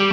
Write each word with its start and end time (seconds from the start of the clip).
Nur 0.00 0.08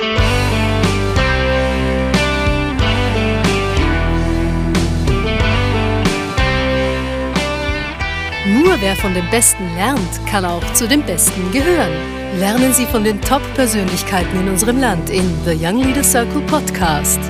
wer 8.81 8.97
von 8.97 9.13
dem 9.13 9.29
Besten 9.29 9.63
lernt, 9.75 9.99
kann 10.29 10.43
auch 10.43 10.61
zu 10.73 10.89
den 10.89 11.03
Besten 11.03 11.53
gehören. 11.53 11.93
Lernen 12.37 12.73
Sie 12.73 12.85
von 12.85 13.05
den 13.05 13.21
Top-Persönlichkeiten 13.21 14.37
in 14.41 14.49
unserem 14.49 14.81
Land 14.81 15.09
in 15.09 15.33
The 15.45 15.57
Young 15.57 15.81
Leader 15.81 16.03
Circle 16.03 16.41
Podcast, 16.41 17.21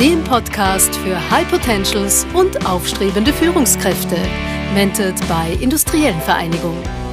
dem 0.00 0.24
Podcast 0.24 0.96
für 0.96 1.30
High 1.30 1.50
Potentials 1.50 2.26
und 2.32 2.64
aufstrebende 2.66 3.34
Führungskräfte, 3.34 4.16
mentored 4.74 5.20
bei 5.28 5.58
Industriellen 5.60 6.22
Vereinigungen. 6.22 7.07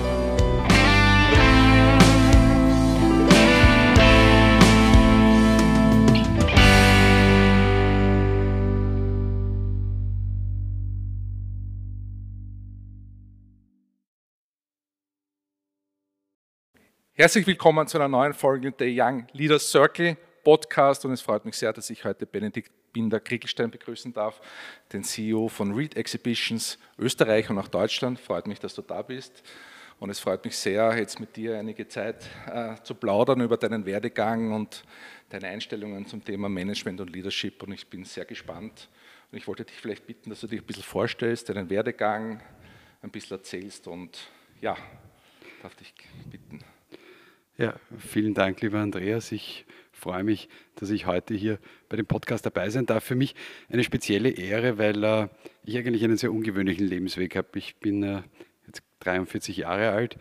Herzlich 17.18 17.48
willkommen 17.48 17.88
zu 17.88 17.98
einer 17.98 18.10
neuen 18.10 18.34
Folge 18.34 18.74
der 18.74 18.90
Young 18.90 19.26
Leaders 19.32 19.72
Circle 19.72 20.18
Podcast 20.44 21.06
und 21.06 21.14
es 21.14 21.22
freut 21.22 21.46
mich 21.46 21.56
sehr, 21.56 21.72
dass 21.72 21.90
ich 21.90 22.04
heute 22.04 22.26
Benedikt 22.26 22.73
Binder-Kriegelstein 22.92 23.72
begrüßen 23.72 24.12
darf, 24.12 24.42
den 24.92 25.02
CEO 25.02 25.48
von 25.48 25.73
Read 25.73 25.96
Exhibitions 25.96 26.78
Österreich 27.00 27.50
und 27.50 27.58
auch 27.58 27.70
Deutschland. 27.70 28.20
Freut 28.20 28.48
mich, 28.48 28.59
dass 28.59 28.76
du 28.76 28.82
da 28.82 29.02
bist 29.02 29.44
und 30.02 30.09
es 30.09 30.20
freut 30.20 30.44
mich 30.44 30.58
sehr, 30.58 30.94
jetzt 30.98 31.22
mit 31.22 31.38
dir 31.38 31.58
einige 31.58 31.88
Zeit 31.88 32.30
äh, 32.52 32.76
zu 32.84 32.94
plaudern 32.94 33.40
über 33.40 33.56
deinen 33.56 33.86
Werdegang 33.86 34.52
und 34.52 34.84
deine 35.30 35.48
Einstellungen 35.48 36.06
zum 36.06 36.22
Thema 36.22 36.50
Management 36.50 37.00
und 37.00 37.14
Leadership 37.14 37.64
und 37.64 37.72
ich 37.72 37.88
bin 37.88 38.04
sehr 38.04 38.26
gespannt 38.26 38.89
und 39.32 39.38
ich 39.38 39.48
wollte 39.48 39.64
dich 39.64 39.78
vielleicht 39.78 40.06
bitten, 40.06 40.32
dass 40.32 40.42
du 40.42 40.48
dich 40.48 40.59
ein 40.59 40.66
bisschen 40.66 40.84
vorstellst, 40.84 41.48
deinen 41.48 41.70
Werdegang 41.70 42.42
ein 43.02 43.09
bisschen 43.09 43.38
erzählst 43.38 43.88
und 43.88 44.28
ja, 44.59 44.76
darf 45.61 45.76
dich 45.76 45.94
bitten. 46.30 46.59
Ja, 47.58 47.73
vielen 47.98 48.34
Dank, 48.34 48.59
lieber 48.59 48.80
Andreas. 48.80 49.31
Ich 49.31 49.66
freue 49.94 50.25
mich, 50.25 50.50
dass 50.75 50.89
ich 50.89 51.06
heute 51.06 51.34
hier 51.34 51.58
bei 51.88 51.95
dem 51.95 52.06
Podcast 52.06 52.45
dabei 52.45 52.70
sein 52.70 52.86
darf. 52.86 53.06
Für 53.06 53.16
mich 53.16 53.34
eine 53.70 53.86
spezielle 53.86 54.30
Ehre, 54.30 54.78
weil 54.78 55.02
äh, 55.06 55.30
ich 55.64 55.78
eigentlich 55.78 56.03
einen 56.03 56.17
sehr 56.17 56.33
ungewöhnlichen 56.33 56.86
Lebensweg 56.86 57.38
habe. 57.38 57.48
Ich 57.58 57.78
bin 57.78 58.03
äh, 58.03 58.23
jetzt 58.67 58.83
43 59.00 59.56
Jahre 59.56 59.92
alt 59.92 60.17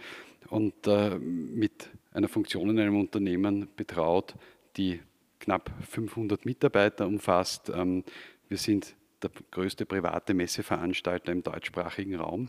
und 0.48 0.86
äh, 0.86 1.18
mit 1.18 1.90
einer 2.12 2.28
Funktion 2.28 2.70
in 2.70 2.78
einem 2.78 3.00
Unternehmen 3.00 3.66
betraut, 3.74 4.36
die 4.76 5.00
knapp 5.40 5.72
500 5.90 6.46
Mitarbeiter 6.46 7.04
umfasst. 7.04 7.68
Ähm, 7.68 8.04
wir 8.48 8.58
sind 8.58 8.94
der 9.24 9.32
größte 9.50 9.86
private 9.86 10.34
Messeveranstalter 10.34 11.32
im 11.32 11.42
deutschsprachigen 11.42 12.14
Raum. 12.14 12.48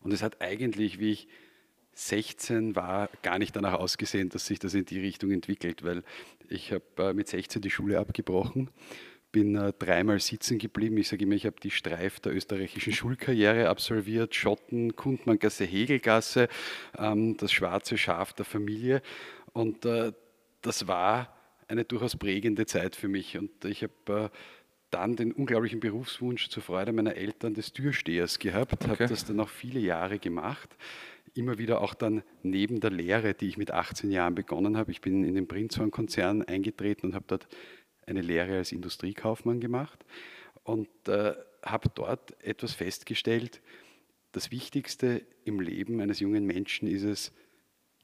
Und 0.00 0.14
es 0.14 0.22
hat 0.22 0.40
eigentlich, 0.40 0.98
wie 1.00 1.10
ich 1.10 1.28
16 1.94 2.76
war 2.76 3.08
gar 3.22 3.38
nicht 3.38 3.54
danach 3.54 3.74
ausgesehen, 3.74 4.28
dass 4.28 4.46
sich 4.46 4.58
das 4.58 4.74
in 4.74 4.84
die 4.84 5.00
Richtung 5.00 5.30
entwickelt, 5.30 5.84
weil 5.84 6.02
ich 6.48 6.72
habe 6.72 6.84
äh, 6.98 7.12
mit 7.14 7.28
16 7.28 7.62
die 7.62 7.70
Schule 7.70 7.98
abgebrochen, 7.98 8.70
bin 9.32 9.56
äh, 9.56 9.72
dreimal 9.78 10.20
sitzen 10.20 10.58
geblieben. 10.58 10.96
Ich 10.98 11.08
sage 11.08 11.24
immer, 11.24 11.34
ich 11.34 11.46
habe 11.46 11.56
die 11.62 11.70
Streif 11.70 12.20
der 12.20 12.34
österreichischen 12.34 12.92
Schulkarriere 12.92 13.68
absolviert, 13.68 14.34
Schotten, 14.34 14.96
Kundmanngasse, 14.96 15.64
Hegelgasse, 15.64 16.48
ähm, 16.98 17.36
das 17.36 17.52
schwarze 17.52 17.96
Schaf 17.96 18.32
der 18.32 18.44
Familie. 18.44 19.02
Und 19.52 19.84
äh, 19.84 20.12
das 20.62 20.88
war 20.88 21.36
eine 21.68 21.84
durchaus 21.84 22.16
prägende 22.16 22.66
Zeit 22.66 22.96
für 22.96 23.08
mich. 23.08 23.38
Und 23.38 23.64
ich 23.64 23.82
habe 23.82 24.30
dann 24.90 25.16
den 25.16 25.32
unglaublichen 25.32 25.80
Berufswunsch 25.80 26.48
zur 26.48 26.62
Freude 26.62 26.92
meiner 26.92 27.16
Eltern 27.16 27.54
des 27.54 27.72
Türstehers 27.72 28.38
gehabt, 28.38 28.74
okay. 28.74 28.88
habe 28.88 29.06
das 29.08 29.24
dann 29.24 29.40
auch 29.40 29.48
viele 29.48 29.80
Jahre 29.80 30.18
gemacht 30.20 30.76
immer 31.34 31.58
wieder 31.58 31.80
auch 31.80 31.94
dann 31.94 32.22
neben 32.42 32.80
der 32.80 32.90
Lehre, 32.90 33.34
die 33.34 33.48
ich 33.48 33.56
mit 33.56 33.70
18 33.70 34.10
Jahren 34.10 34.34
begonnen 34.34 34.76
habe, 34.76 34.90
ich 34.90 35.00
bin 35.00 35.24
in 35.24 35.34
den 35.34 35.48
Prinzhorn-Konzern 35.48 36.42
eingetreten 36.42 37.08
und 37.08 37.14
habe 37.14 37.24
dort 37.26 37.48
eine 38.06 38.22
Lehre 38.22 38.58
als 38.58 38.72
Industriekaufmann 38.72 39.60
gemacht 39.60 40.04
und 40.62 40.88
äh, 41.08 41.34
habe 41.62 41.90
dort 41.94 42.40
etwas 42.42 42.72
festgestellt, 42.72 43.60
das 44.32 44.50
Wichtigste 44.50 45.22
im 45.44 45.60
Leben 45.60 46.00
eines 46.00 46.20
jungen 46.20 46.44
Menschen 46.44 46.88
ist 46.88 47.04
es, 47.04 47.32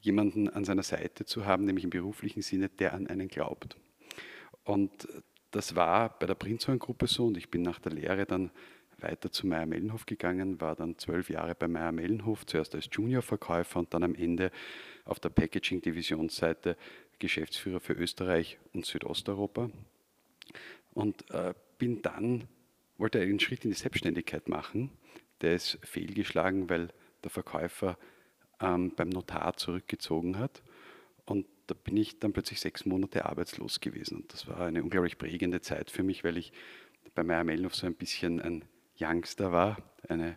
jemanden 0.00 0.48
an 0.48 0.64
seiner 0.64 0.82
Seite 0.82 1.24
zu 1.24 1.44
haben, 1.44 1.64
nämlich 1.64 1.84
im 1.84 1.91
beruflichen 1.91 2.42
Sinne, 2.42 2.68
der 2.68 2.94
an 2.94 3.06
einen 3.06 3.28
glaubt. 3.28 3.76
Und 4.64 5.08
das 5.50 5.74
war 5.74 6.18
bei 6.18 6.26
der 6.26 6.34
Prinzhorn-Gruppe 6.34 7.06
so 7.06 7.26
und 7.26 7.36
ich 7.36 7.50
bin 7.50 7.62
nach 7.62 7.80
der 7.80 7.92
Lehre 7.92 8.24
dann 8.24 8.50
weiter 9.02 9.30
zu 9.30 9.46
Meyer 9.46 9.66
Mellenhof 9.66 10.06
gegangen, 10.06 10.60
war 10.60 10.76
dann 10.76 10.98
zwölf 10.98 11.30
Jahre 11.30 11.54
bei 11.54 11.68
Meyer 11.68 11.92
Mellenhof, 11.92 12.46
zuerst 12.46 12.74
als 12.74 12.88
Juniorverkäufer 12.92 13.78
und 13.78 13.92
dann 13.94 14.02
am 14.02 14.14
Ende 14.14 14.50
auf 15.04 15.20
der 15.20 15.30
Packaging-Divisionsseite 15.30 16.76
Geschäftsführer 17.20 17.80
für 17.80 17.92
Österreich 17.92 18.58
und 18.72 18.84
Südosteuropa. 18.86 19.70
Und 20.92 21.30
äh, 21.30 21.54
bin 21.78 22.02
dann, 22.02 22.48
wollte 22.98 23.20
einen 23.20 23.38
Schritt 23.38 23.64
in 23.64 23.70
die 23.70 23.76
Selbstständigkeit 23.76 24.48
machen. 24.48 24.90
Der 25.40 25.54
ist 25.54 25.78
fehlgeschlagen, 25.82 26.68
weil 26.68 26.88
der 27.22 27.30
Verkäufer 27.30 27.96
ähm, 28.60 28.92
beim 28.96 29.08
Notar 29.10 29.56
zurückgezogen 29.56 30.38
hat. 30.38 30.62
Und 31.24 31.46
da 31.68 31.74
bin 31.74 31.96
ich 31.96 32.18
dann 32.18 32.32
plötzlich 32.32 32.60
sechs 32.60 32.84
Monate 32.84 33.26
arbeitslos 33.26 33.80
gewesen. 33.80 34.22
Und 34.22 34.32
das 34.32 34.48
war 34.48 34.60
eine 34.60 34.82
unglaublich 34.82 35.18
prägende 35.18 35.60
Zeit 35.60 35.90
für 35.90 36.02
mich, 36.02 36.24
weil 36.24 36.36
ich 36.36 36.52
bei 37.14 37.22
Meyer 37.22 37.44
Mellenhof 37.44 37.74
so 37.74 37.86
ein 37.86 37.94
bisschen 37.94 38.40
ein 38.40 38.64
Youngster 39.00 39.52
war, 39.52 39.76
eine 40.08 40.36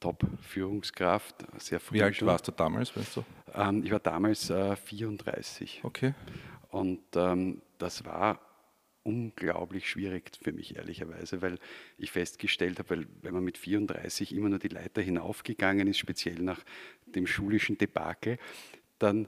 Top-Führungskraft, 0.00 1.46
sehr 1.58 1.78
früh. 1.80 1.96
Wie 1.96 2.02
alt 2.02 2.24
warst 2.24 2.48
du 2.48 2.52
damals, 2.52 2.96
weißt 2.96 3.16
du? 3.16 3.24
Ähm, 3.54 3.84
ich 3.84 3.90
war 3.90 4.00
damals 4.00 4.48
äh, 4.50 4.76
34. 4.76 5.80
Okay. 5.84 6.14
Und 6.70 7.00
ähm, 7.16 7.60
das 7.78 8.04
war 8.04 8.40
unglaublich 9.02 9.88
schwierig 9.88 10.30
für 10.40 10.52
mich, 10.52 10.76
ehrlicherweise, 10.76 11.42
weil 11.42 11.58
ich 11.98 12.10
festgestellt 12.10 12.78
habe, 12.78 12.90
weil 12.90 13.06
wenn 13.22 13.34
man 13.34 13.44
mit 13.44 13.58
34 13.58 14.34
immer 14.34 14.48
nur 14.48 14.58
die 14.58 14.68
Leiter 14.68 15.02
hinaufgegangen 15.02 15.88
ist, 15.88 15.98
speziell 15.98 16.40
nach 16.40 16.62
dem 17.06 17.26
schulischen 17.26 17.78
Debakel, 17.78 18.38
dann 18.98 19.26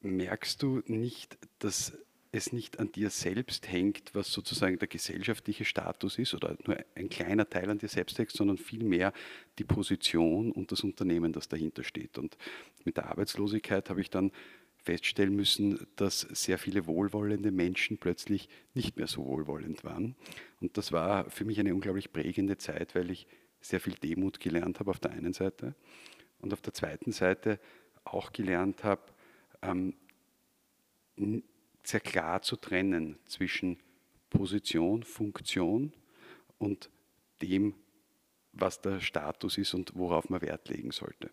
merkst 0.00 0.62
du 0.62 0.82
nicht, 0.86 1.38
dass 1.58 1.96
es 2.34 2.52
nicht 2.52 2.80
an 2.80 2.90
dir 2.90 3.10
selbst 3.10 3.70
hängt, 3.70 4.14
was 4.14 4.32
sozusagen 4.32 4.78
der 4.78 4.88
gesellschaftliche 4.88 5.64
Status 5.64 6.18
ist 6.18 6.34
oder 6.34 6.56
nur 6.66 6.76
ein 6.96 7.08
kleiner 7.08 7.48
Teil 7.48 7.70
an 7.70 7.78
dir 7.78 7.88
selbst 7.88 8.18
hängt, 8.18 8.32
sondern 8.32 8.58
vielmehr 8.58 9.12
die 9.58 9.64
Position 9.64 10.50
und 10.50 10.72
das 10.72 10.80
Unternehmen, 10.82 11.32
das 11.32 11.48
dahinter 11.48 11.84
steht. 11.84 12.18
Und 12.18 12.36
mit 12.84 12.96
der 12.96 13.06
Arbeitslosigkeit 13.06 13.88
habe 13.88 14.00
ich 14.00 14.10
dann 14.10 14.32
feststellen 14.76 15.34
müssen, 15.34 15.86
dass 15.96 16.20
sehr 16.20 16.58
viele 16.58 16.86
wohlwollende 16.86 17.52
Menschen 17.52 17.98
plötzlich 17.98 18.48
nicht 18.74 18.96
mehr 18.96 19.06
so 19.06 19.24
wohlwollend 19.24 19.84
waren. 19.84 20.16
Und 20.60 20.76
das 20.76 20.92
war 20.92 21.30
für 21.30 21.44
mich 21.44 21.60
eine 21.60 21.72
unglaublich 21.72 22.12
prägende 22.12 22.58
Zeit, 22.58 22.94
weil 22.94 23.10
ich 23.10 23.26
sehr 23.60 23.80
viel 23.80 23.94
Demut 23.94 24.40
gelernt 24.40 24.80
habe 24.80 24.90
auf 24.90 24.98
der 24.98 25.12
einen 25.12 25.32
Seite 25.32 25.74
und 26.40 26.52
auf 26.52 26.60
der 26.60 26.74
zweiten 26.74 27.12
Seite 27.12 27.60
auch 28.02 28.32
gelernt 28.32 28.84
habe, 28.84 29.02
ähm, 29.62 29.94
sehr 31.86 32.00
klar 32.00 32.42
zu 32.42 32.56
trennen 32.56 33.18
zwischen 33.26 33.78
Position, 34.30 35.02
Funktion 35.02 35.92
und 36.58 36.90
dem, 37.42 37.74
was 38.52 38.80
der 38.80 39.00
Status 39.00 39.58
ist 39.58 39.74
und 39.74 39.94
worauf 39.94 40.28
man 40.28 40.40
Wert 40.42 40.68
legen 40.68 40.90
sollte. 40.90 41.30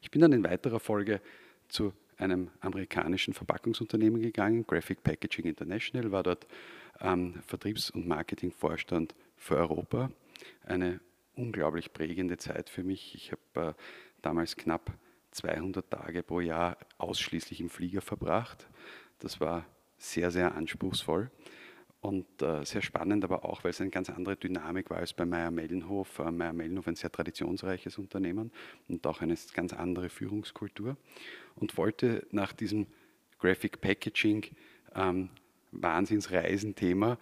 Ich 0.00 0.10
bin 0.10 0.20
dann 0.20 0.32
in 0.32 0.44
weiterer 0.44 0.80
Folge 0.80 1.20
zu 1.68 1.92
einem 2.16 2.50
amerikanischen 2.60 3.34
Verpackungsunternehmen 3.34 4.20
gegangen, 4.22 4.66
Graphic 4.66 5.02
Packaging 5.02 5.46
International, 5.46 6.10
war 6.12 6.22
dort 6.22 6.46
ähm, 7.00 7.42
Vertriebs- 7.46 7.90
und 7.90 8.06
Marketingvorstand 8.06 9.14
für 9.36 9.56
Europa. 9.56 10.10
Eine 10.64 11.00
unglaublich 11.34 11.92
prägende 11.92 12.38
Zeit 12.38 12.70
für 12.70 12.82
mich. 12.82 13.14
Ich 13.14 13.32
habe 13.32 13.68
äh, 13.68 13.74
damals 14.22 14.56
knapp 14.56 14.92
200 15.32 15.90
Tage 15.90 16.22
pro 16.22 16.40
Jahr 16.40 16.78
ausschließlich 16.96 17.60
im 17.60 17.68
Flieger 17.68 18.00
verbracht, 18.00 18.66
das 19.18 19.40
war 19.40 19.66
sehr, 19.98 20.30
sehr 20.30 20.54
anspruchsvoll 20.54 21.30
und 22.00 22.26
äh, 22.42 22.64
sehr 22.64 22.82
spannend, 22.82 23.24
aber 23.24 23.44
auch, 23.44 23.64
weil 23.64 23.70
es 23.70 23.80
eine 23.80 23.90
ganz 23.90 24.10
andere 24.10 24.36
Dynamik 24.36 24.90
war 24.90 24.98
als 24.98 25.12
bei 25.12 25.24
Meyer 25.24 25.50
Mellenhof. 25.50 26.18
Äh, 26.18 26.30
Meyer 26.30 26.52
Mellenhof 26.52 26.86
ein 26.86 26.96
sehr 26.96 27.10
traditionsreiches 27.10 27.98
Unternehmen 27.98 28.52
und 28.88 29.06
auch 29.06 29.22
eine 29.22 29.34
ganz 29.54 29.72
andere 29.72 30.08
Führungskultur 30.08 30.96
und 31.56 31.76
wollte 31.76 32.26
nach 32.30 32.52
diesem 32.52 32.86
Graphic 33.38 33.80
Packaging 33.80 34.46
ähm, 34.94 35.30
Wahnsinnsreisenthema 35.72 37.18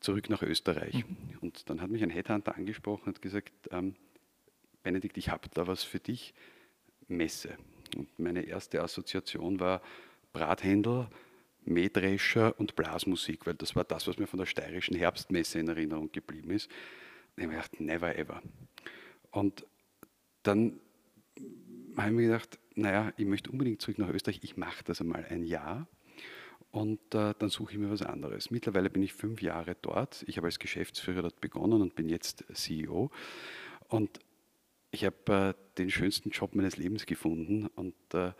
zurück 0.00 0.28
nach 0.30 0.42
Österreich. 0.42 1.04
Mhm. 1.04 1.38
Und 1.40 1.70
dann 1.70 1.80
hat 1.80 1.90
mich 1.90 2.02
ein 2.02 2.10
Headhunter 2.10 2.56
angesprochen 2.56 3.10
und 3.10 3.22
gesagt, 3.22 3.52
ähm, 3.70 3.94
Benedikt, 4.82 5.16
ich 5.16 5.30
habe 5.30 5.48
da 5.52 5.66
was 5.66 5.82
für 5.82 5.98
dich, 5.98 6.34
Messe. 7.08 7.56
Und 7.96 8.18
meine 8.18 8.42
erste 8.42 8.82
Assoziation 8.82 9.60
war 9.60 9.80
Brathändel, 10.32 11.08
Mähdrescher 11.66 12.58
und 12.58 12.76
Blasmusik, 12.76 13.46
weil 13.46 13.54
das 13.54 13.74
war 13.76 13.84
das, 13.84 14.06
was 14.06 14.18
mir 14.18 14.26
von 14.26 14.38
der 14.38 14.46
steirischen 14.46 14.96
Herbstmesse 14.96 15.58
in 15.58 15.68
Erinnerung 15.68 16.12
geblieben 16.12 16.50
ist. 16.50 16.66
Und 17.36 17.38
ich 17.38 17.44
habe 17.44 17.54
mir 17.54 17.62
gedacht, 17.62 17.80
never 17.80 18.16
ever. 18.16 18.42
Und 19.30 19.66
dann 20.42 20.80
habe 21.96 22.08
ich 22.08 22.14
mir 22.14 22.26
gedacht, 22.26 22.58
naja, 22.74 23.12
ich 23.16 23.26
möchte 23.26 23.50
unbedingt 23.50 23.80
zurück 23.80 23.98
nach 23.98 24.08
Österreich, 24.08 24.40
ich 24.42 24.56
mache 24.56 24.84
das 24.84 25.00
einmal 25.00 25.24
ein 25.28 25.44
Jahr 25.44 25.86
und 26.74 27.14
äh, 27.14 27.34
dann 27.38 27.50
suche 27.50 27.72
ich 27.72 27.78
mir 27.78 27.88
was 27.88 28.02
anderes. 28.02 28.50
Mittlerweile 28.50 28.90
bin 28.90 29.02
ich 29.02 29.12
fünf 29.12 29.40
Jahre 29.42 29.76
dort. 29.80 30.24
Ich 30.26 30.38
habe 30.38 30.48
als 30.48 30.58
Geschäftsführer 30.58 31.22
dort 31.22 31.40
begonnen 31.40 31.80
und 31.80 31.94
bin 31.94 32.08
jetzt 32.08 32.44
CEO. 32.52 33.12
Und 33.86 34.18
ich 34.90 35.04
habe 35.04 35.54
äh, 35.56 35.78
den 35.78 35.88
schönsten 35.88 36.30
Job 36.30 36.56
meines 36.56 36.76
Lebens 36.76 37.06
gefunden 37.06 37.68
und 37.68 37.94
äh, 38.12 38.32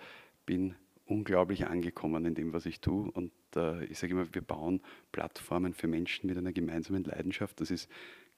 bin 0.46 0.74
unglaublich 1.06 1.66
angekommen 1.66 2.24
in 2.24 2.34
dem, 2.34 2.52
was 2.52 2.66
ich 2.66 2.80
tue. 2.80 3.10
Und 3.10 3.32
äh, 3.56 3.84
ich 3.86 3.98
sage 3.98 4.12
immer, 4.12 4.34
wir 4.34 4.42
bauen 4.42 4.80
Plattformen 5.12 5.74
für 5.74 5.86
Menschen 5.86 6.26
mit 6.26 6.38
einer 6.38 6.52
gemeinsamen 6.52 7.04
Leidenschaft. 7.04 7.60
Das 7.60 7.70
ist, 7.70 7.90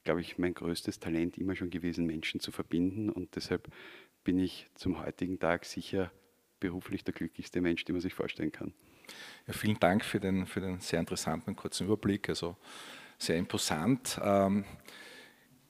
glaube 0.05 0.21
ich, 0.21 0.39
mein 0.39 0.55
größtes 0.55 0.99
Talent 0.99 1.39
immer 1.39 1.55
schon 1.55 1.71
gewesen, 1.71 2.07
Menschen 2.07 2.41
zu 2.41 2.53
verbinden. 2.53 3.11
Und 3.11 3.37
deshalb 3.37 3.69
bin 4.25 4.39
ich 4.39 4.69
zum 4.75 5.01
heutigen 5.05 5.39
Tag 5.39 5.65
sicher 5.65 6.11
beruflich 6.59 7.05
der 7.05 7.15
glücklichste 7.15 7.61
Mensch, 7.61 7.85
den 7.85 7.95
man 7.95 8.01
sich 8.01 8.15
vorstellen 8.15 8.53
kann. 8.53 8.73
Ja, 9.47 9.53
vielen 9.53 9.79
Dank 9.79 10.05
für 10.05 10.19
den, 10.19 10.47
für 10.47 10.61
den 10.61 10.81
sehr 10.81 10.99
interessanten 10.99 11.55
kurzen 11.55 11.87
Überblick. 11.87 12.29
Also 12.29 12.57
sehr 13.19 13.37
imposant. 13.37 14.21
Ähm, 14.23 14.65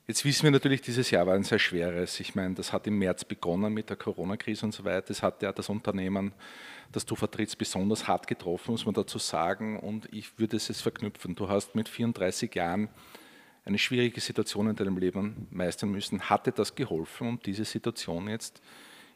Jetzt 0.08 0.24
wissen 0.24 0.44
wir 0.44 0.52
natürlich, 0.52 0.82
dieses 0.82 1.10
Jahr 1.10 1.26
war 1.26 1.34
ein 1.34 1.42
sehr 1.42 1.58
schweres. 1.58 2.20
Ich 2.20 2.36
meine, 2.36 2.54
das 2.54 2.72
hat 2.72 2.86
im 2.86 2.96
März 2.96 3.24
begonnen 3.24 3.74
mit 3.74 3.90
der 3.90 3.96
Corona-Krise 3.96 4.64
und 4.64 4.72
so 4.72 4.84
weiter. 4.84 5.08
Das 5.08 5.20
hat 5.20 5.42
ja 5.42 5.50
das 5.50 5.68
Unternehmen, 5.68 6.32
das 6.92 7.04
du 7.04 7.16
vertrittst, 7.16 7.58
besonders 7.58 8.06
hart 8.06 8.28
getroffen, 8.28 8.70
muss 8.70 8.86
man 8.86 8.94
dazu 8.94 9.18
sagen. 9.18 9.80
Und 9.80 10.08
ich 10.12 10.38
würde 10.38 10.58
es 10.58 10.68
jetzt 10.68 10.82
verknüpfen. 10.82 11.34
Du 11.34 11.48
hast 11.48 11.74
mit 11.74 11.88
34 11.88 12.54
Jahren 12.54 12.88
eine 13.64 13.78
schwierige 13.78 14.20
Situation 14.20 14.68
in 14.68 14.76
deinem 14.76 14.96
Leben 14.96 15.48
meistern 15.50 15.90
müssen. 15.90 16.20
Hatte 16.30 16.52
das 16.52 16.76
geholfen, 16.76 17.26
um 17.26 17.40
diese 17.44 17.64
Situation 17.64 18.28
jetzt 18.28 18.62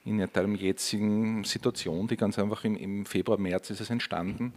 in 0.04 0.19
deinem 0.32 0.56
jetzigen 0.56 1.44
Situation, 1.44 2.08
die 2.08 2.16
ganz 2.16 2.37
einfach 2.37 2.64
im, 2.64 2.76
im 2.76 3.06
Februar, 3.06 3.38
März 3.38 3.70
ist 3.70 3.81
es 3.81 3.90
entstanden, 3.90 4.54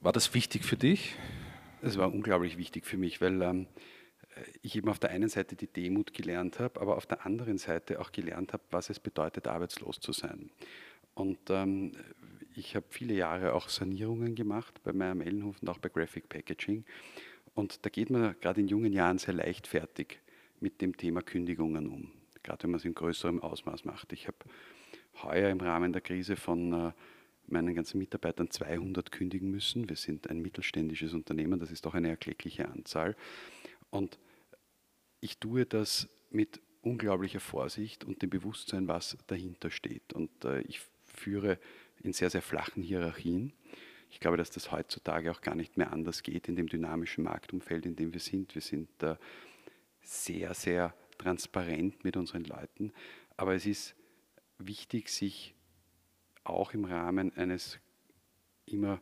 war 0.00 0.12
das 0.12 0.34
wichtig 0.34 0.64
für 0.64 0.76
dich? 0.76 1.14
Es 1.82 1.98
war 1.98 2.12
unglaublich 2.12 2.58
wichtig 2.58 2.84
für 2.84 2.96
mich, 2.96 3.20
weil 3.20 3.40
ähm, 3.42 3.66
ich 4.62 4.76
eben 4.76 4.88
auf 4.88 4.98
der 4.98 5.10
einen 5.10 5.28
Seite 5.28 5.56
die 5.56 5.66
Demut 5.66 6.12
gelernt 6.12 6.58
habe, 6.58 6.80
aber 6.80 6.96
auf 6.96 7.06
der 7.06 7.24
anderen 7.24 7.58
Seite 7.58 8.00
auch 8.00 8.12
gelernt 8.12 8.52
habe, 8.52 8.62
was 8.70 8.90
es 8.90 9.00
bedeutet, 9.00 9.46
arbeitslos 9.46 10.00
zu 10.00 10.12
sein. 10.12 10.50
Und 11.14 11.38
ähm, 11.50 11.92
ich 12.54 12.76
habe 12.76 12.86
viele 12.90 13.14
Jahre 13.14 13.54
auch 13.54 13.68
Sanierungen 13.68 14.34
gemacht 14.34 14.80
bei 14.82 14.92
Meyer 14.92 15.14
Mellenhof 15.14 15.56
und 15.60 15.68
auch 15.68 15.78
bei 15.78 15.88
Graphic 15.88 16.28
Packaging. 16.28 16.84
Und 17.54 17.84
da 17.84 17.90
geht 17.90 18.10
man 18.10 18.36
gerade 18.40 18.60
in 18.60 18.68
jungen 18.68 18.92
Jahren 18.92 19.18
sehr 19.18 19.34
leichtfertig 19.34 20.20
mit 20.60 20.80
dem 20.80 20.96
Thema 20.96 21.22
Kündigungen 21.22 21.88
um, 21.88 22.12
gerade 22.42 22.64
wenn 22.64 22.70
man 22.70 22.78
es 22.78 22.84
in 22.84 22.94
größerem 22.94 23.42
Ausmaß 23.42 23.84
macht. 23.84 24.12
Ich 24.12 24.26
habe 24.26 24.38
heuer 25.22 25.50
im 25.50 25.60
Rahmen 25.60 25.92
der 25.92 26.02
Krise 26.02 26.36
von 26.36 26.72
äh, 26.72 26.92
meinen 27.48 27.74
ganzen 27.74 27.98
Mitarbeitern 27.98 28.50
200 28.50 29.10
kündigen 29.10 29.50
müssen. 29.50 29.88
Wir 29.88 29.96
sind 29.96 30.30
ein 30.30 30.40
mittelständisches 30.40 31.14
Unternehmen, 31.14 31.58
das 31.58 31.70
ist 31.70 31.86
doch 31.86 31.94
eine 31.94 32.08
erkleckliche 32.08 32.68
Anzahl. 32.68 33.16
Und 33.90 34.18
ich 35.20 35.38
tue 35.38 35.66
das 35.66 36.08
mit 36.30 36.60
unglaublicher 36.82 37.40
Vorsicht 37.40 38.04
und 38.04 38.22
dem 38.22 38.30
Bewusstsein, 38.30 38.88
was 38.88 39.16
dahinter 39.26 39.70
steht. 39.70 40.12
Und 40.12 40.44
äh, 40.44 40.60
ich 40.62 40.80
führe 41.04 41.58
in 42.02 42.12
sehr, 42.12 42.30
sehr 42.30 42.42
flachen 42.42 42.82
Hierarchien. 42.82 43.52
Ich 44.10 44.20
glaube, 44.20 44.36
dass 44.36 44.50
das 44.50 44.72
heutzutage 44.72 45.30
auch 45.30 45.40
gar 45.40 45.54
nicht 45.54 45.76
mehr 45.76 45.92
anders 45.92 46.22
geht 46.22 46.48
in 46.48 46.56
dem 46.56 46.68
dynamischen 46.68 47.24
Marktumfeld, 47.24 47.84
in 47.84 47.96
dem 47.96 48.12
wir 48.12 48.20
sind. 48.20 48.54
Wir 48.54 48.62
sind 48.62 49.02
äh, 49.02 49.16
sehr, 50.00 50.54
sehr 50.54 50.94
transparent 51.18 52.04
mit 52.04 52.16
unseren 52.16 52.44
Leuten. 52.44 52.92
Aber 53.36 53.54
es 53.54 53.66
ist 53.66 53.94
wichtig, 54.58 55.10
sich 55.10 55.54
auch 56.44 56.72
im 56.72 56.84
Rahmen 56.84 57.36
eines 57.36 57.78
immer 58.64 59.00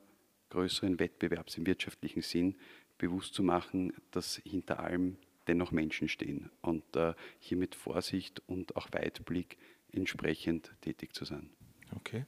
größeren 0.50 0.98
Wettbewerbs 0.98 1.56
im 1.58 1.66
wirtschaftlichen 1.66 2.22
Sinn 2.22 2.56
bewusst 2.98 3.34
zu 3.34 3.42
machen, 3.42 3.92
dass 4.10 4.40
hinter 4.44 4.80
allem 4.80 5.18
dennoch 5.48 5.72
Menschen 5.72 6.08
stehen 6.08 6.50
und 6.60 6.96
äh, 6.96 7.14
hier 7.38 7.56
mit 7.56 7.74
Vorsicht 7.74 8.42
und 8.46 8.76
auch 8.76 8.88
Weitblick 8.92 9.58
entsprechend 9.92 10.72
tätig 10.80 11.14
zu 11.14 11.24
sein. 11.24 11.50
Okay. 11.94 12.24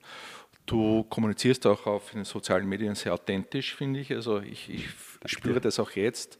Du 0.66 1.02
kommunizierst 1.04 1.66
auch 1.66 1.86
auf 1.86 2.10
den 2.10 2.24
sozialen 2.24 2.68
Medien 2.68 2.94
sehr 2.94 3.14
authentisch, 3.14 3.74
finde 3.74 4.00
ich. 4.00 4.12
Also 4.12 4.40
ich, 4.40 4.68
ich 4.68 4.88
spüre 5.24 5.60
das 5.60 5.78
auch 5.78 5.90
jetzt. 5.92 6.38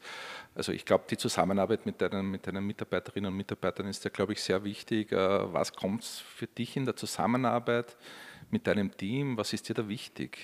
Also 0.53 0.71
ich 0.71 0.85
glaube, 0.85 1.05
die 1.09 1.17
Zusammenarbeit 1.17 1.85
mit 1.85 1.99
deinen, 1.99 2.29
mit 2.29 2.45
deinen 2.45 2.63
Mitarbeiterinnen 2.63 3.31
und 3.31 3.37
Mitarbeitern 3.37 3.87
ist 3.87 4.03
ja, 4.03 4.11
glaube 4.11 4.33
ich, 4.33 4.41
sehr 4.41 4.63
wichtig. 4.63 5.11
Äh, 5.11 5.17
was 5.53 5.73
kommt 5.73 6.03
für 6.05 6.45
dich 6.45 6.77
in 6.77 6.85
der 6.85 6.95
Zusammenarbeit 6.95 7.97
mit 8.51 8.67
deinem 8.67 8.95
Team? 8.95 9.35
Was 9.35 9.51
ist 9.51 9.67
dir 9.67 9.73
da 9.73 9.87
wichtig? 9.89 10.37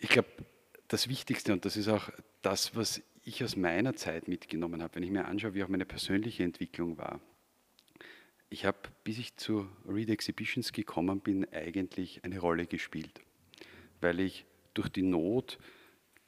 Ich 0.00 0.08
glaube, 0.08 0.28
das 0.88 1.08
Wichtigste, 1.08 1.52
und 1.52 1.64
das 1.64 1.76
ist 1.76 1.88
auch 1.88 2.10
das, 2.42 2.74
was 2.74 3.02
ich 3.28 3.44
aus 3.44 3.56
meiner 3.56 3.94
Zeit 3.94 4.26
mitgenommen 4.26 4.82
habe, 4.82 4.96
wenn 4.96 5.02
ich 5.02 5.10
mir 5.10 5.26
anschaue, 5.26 5.54
wie 5.54 5.62
auch 5.62 5.68
meine 5.68 5.84
persönliche 5.84 6.44
Entwicklung 6.44 6.96
war. 6.96 7.20
Ich 8.48 8.64
habe, 8.64 8.78
bis 9.04 9.18
ich 9.18 9.36
zu 9.36 9.68
Read 9.86 10.08
Exhibitions 10.08 10.72
gekommen 10.72 11.20
bin, 11.20 11.46
eigentlich 11.52 12.24
eine 12.24 12.38
Rolle 12.38 12.66
gespielt, 12.66 13.20
weil 14.00 14.20
ich 14.20 14.46
durch 14.72 14.88
die 14.88 15.02
Not 15.02 15.58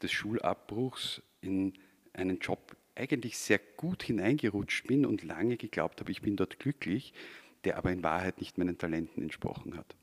des 0.03 0.13
Schulabbruchs 0.13 1.23
in 1.41 1.73
einen 2.13 2.39
Job 2.39 2.77
eigentlich 2.95 3.39
sehr 3.39 3.59
gut 3.59 4.03
hineingerutscht 4.03 4.87
bin 4.87 5.07
und 5.07 5.23
lange 5.23 5.57
geglaubt 5.57 6.01
habe, 6.01 6.11
ich 6.11 6.21
bin 6.21 6.37
dort 6.37 6.59
glücklich, 6.59 7.15
der 7.65 7.79
aber 7.79 7.91
in 7.93 8.03
Wahrheit 8.03 8.41
nicht 8.41 8.59
meinen 8.59 8.77
Talenten 8.77 9.23
entsprochen 9.23 9.77
hat. 9.77 9.97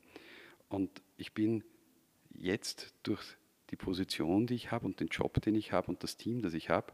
Und 0.67 0.89
ich 1.17 1.33
bin 1.33 1.63
jetzt 2.33 2.95
durch 3.03 3.37
die 3.69 3.75
Position, 3.75 4.47
die 4.47 4.55
ich 4.55 4.71
habe 4.71 4.85
und 4.85 4.99
den 4.99 5.07
Job, 5.07 5.41
den 5.41 5.55
ich 5.55 5.71
habe 5.71 5.87
und 5.87 6.03
das 6.03 6.17
Team, 6.17 6.41
das 6.41 6.53
ich 6.53 6.69
habe, 6.69 6.93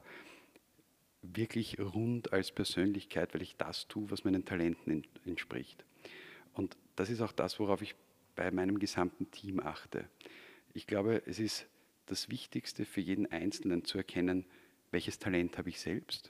wirklich 1.21 1.79
rund 1.79 2.33
als 2.33 2.51
Persönlichkeit, 2.51 3.33
weil 3.33 3.41
ich 3.41 3.55
das 3.55 3.87
tue, 3.87 4.11
was 4.11 4.23
meinen 4.23 4.45
Talenten 4.45 5.03
entspricht. 5.25 5.85
Und 6.53 6.75
das 6.95 7.09
ist 7.09 7.21
auch 7.21 7.31
das, 7.31 7.59
worauf 7.59 7.81
ich 7.81 7.95
bei 8.35 8.51
meinem 8.51 8.79
gesamten 8.79 9.31
Team 9.31 9.59
achte. 9.59 10.09
Ich 10.73 10.87
glaube, 10.87 11.23
es 11.25 11.39
ist 11.39 11.67
das 12.07 12.30
Wichtigste 12.30 12.85
für 12.85 13.01
jeden 13.01 13.31
Einzelnen 13.31 13.85
zu 13.85 13.97
erkennen, 13.97 14.45
welches 14.92 15.19
Talent 15.19 15.57
habe 15.57 15.69
ich 15.69 15.80
selbst, 15.80 16.30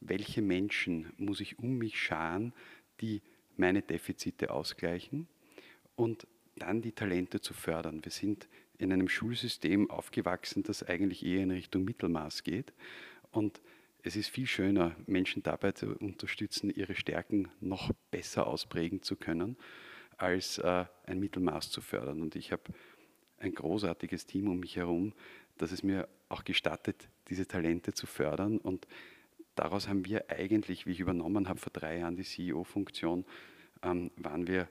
welche 0.00 0.42
Menschen 0.42 1.12
muss 1.16 1.40
ich 1.40 1.58
um 1.58 1.78
mich 1.78 1.98
scharen, 1.98 2.52
die 3.00 3.22
meine 3.56 3.82
Defizite 3.82 4.50
ausgleichen 4.50 5.28
und 5.96 6.26
dann 6.56 6.82
die 6.82 6.92
Talente 6.92 7.40
zu 7.40 7.54
fördern. 7.54 8.04
Wir 8.04 8.12
sind 8.12 8.48
in 8.78 8.92
einem 8.92 9.08
Schulsystem 9.08 9.90
aufgewachsen, 9.90 10.62
das 10.62 10.82
eigentlich 10.82 11.24
eher 11.24 11.42
in 11.42 11.50
Richtung 11.50 11.84
Mittelmaß 11.84 12.42
geht. 12.42 12.72
Und 13.30 13.60
es 14.02 14.16
ist 14.16 14.28
viel 14.28 14.46
schöner, 14.46 14.94
Menschen 15.06 15.42
dabei 15.42 15.72
zu 15.72 15.96
unterstützen, 15.96 16.70
ihre 16.70 16.94
Stärken 16.94 17.48
noch 17.60 17.90
besser 18.10 18.46
ausprägen 18.46 19.02
zu 19.02 19.16
können, 19.16 19.56
als 20.16 20.58
äh, 20.58 20.84
ein 21.06 21.20
Mittelmaß 21.20 21.70
zu 21.70 21.80
fördern. 21.80 22.20
Und 22.20 22.36
ich 22.36 22.52
habe 22.52 22.62
ein 23.38 23.54
großartiges 23.54 24.26
Team 24.26 24.48
um 24.48 24.60
mich 24.60 24.76
herum, 24.76 25.14
das 25.56 25.72
es 25.72 25.82
mir 25.82 26.08
auch 26.28 26.44
gestattet, 26.44 27.08
diese 27.28 27.46
Talente 27.46 27.92
zu 27.92 28.06
fördern. 28.06 28.58
Und 28.58 28.86
daraus 29.54 29.88
haben 29.88 30.04
wir 30.04 30.30
eigentlich, 30.30 30.86
wie 30.86 30.92
ich 30.92 31.00
übernommen 31.00 31.48
habe 31.48 31.60
vor 31.60 31.72
drei 31.72 31.98
Jahren 31.98 32.16
die 32.16 32.24
CEO-Funktion, 32.24 33.24
ähm, 33.82 34.10
waren 34.16 34.46
wir 34.46 34.68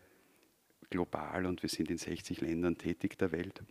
global 0.89 1.45
und 1.47 1.63
wir 1.63 1.69
sind 1.69 1.89
in 1.89 1.97
60 1.97 2.41
Ländern 2.41 2.77
tätig 2.77 3.17
der 3.17 3.31
Welt 3.31 3.63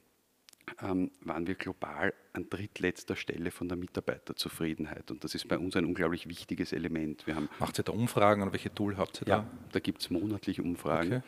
waren 0.83 1.47
wir 1.47 1.55
global 1.55 2.12
an 2.33 2.49
drittletzter 2.51 3.15
Stelle 3.15 3.51
von 3.51 3.69
der 3.69 3.77
Mitarbeiterzufriedenheit. 3.77 5.11
Und 5.11 5.23
das 5.23 5.35
ist 5.35 5.47
bei 5.47 5.57
uns 5.57 5.77
ein 5.77 5.85
unglaublich 5.85 6.29
wichtiges 6.29 6.73
Element. 6.73 7.27
Wir 7.27 7.37
haben, 7.37 7.49
Macht 7.61 7.79
ihr 7.79 7.85
da 7.85 7.93
Umfragen 7.93 8.43
oder 8.43 8.53
welche 8.53 8.75
Tool 8.75 8.97
habt 8.97 9.23
ihr 9.23 9.27
da? 9.27 9.37
Ja, 9.39 9.51
da 9.71 9.81
gibt 9.81 10.01
es 10.01 10.11
monatlich 10.11 10.61
Umfragen. 10.61 11.19
Okay. 11.19 11.23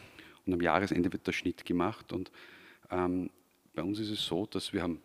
Und 0.47 0.55
am 0.55 0.61
Jahresende 0.61 1.13
wird 1.13 1.27
der 1.27 1.33
Schnitt 1.33 1.65
gemacht. 1.65 2.13
Und 2.13 2.33
ähm, 2.91 3.31
bei 3.75 3.83
uns 3.83 3.99
ist 4.01 4.11
es 4.11 4.25
so, 4.25 4.47
dass 4.47 4.73
wir 4.73 4.83
haben, 4.83 5.01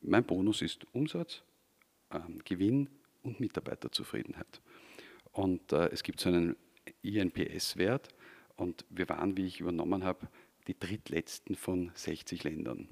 mein 0.00 0.24
Bonus 0.24 0.62
ist 0.62 0.86
Umsatz, 0.92 1.42
ähm, 2.12 2.40
Gewinn 2.44 2.88
und 3.22 3.40
Mitarbeiterzufriedenheit. 3.40 4.60
Und 5.32 5.72
äh, 5.72 5.88
es 5.88 6.02
gibt 6.02 6.20
so 6.20 6.28
einen 6.28 6.56
INPS-Wert 7.02 8.08
und 8.56 8.84
wir 8.90 9.08
waren, 9.08 9.36
wie 9.36 9.46
ich 9.46 9.60
übernommen 9.60 10.04
habe, 10.04 10.28
die 10.66 10.78
drittletzten 10.78 11.56
von 11.56 11.90
60 11.94 12.44
Ländern. 12.44 12.88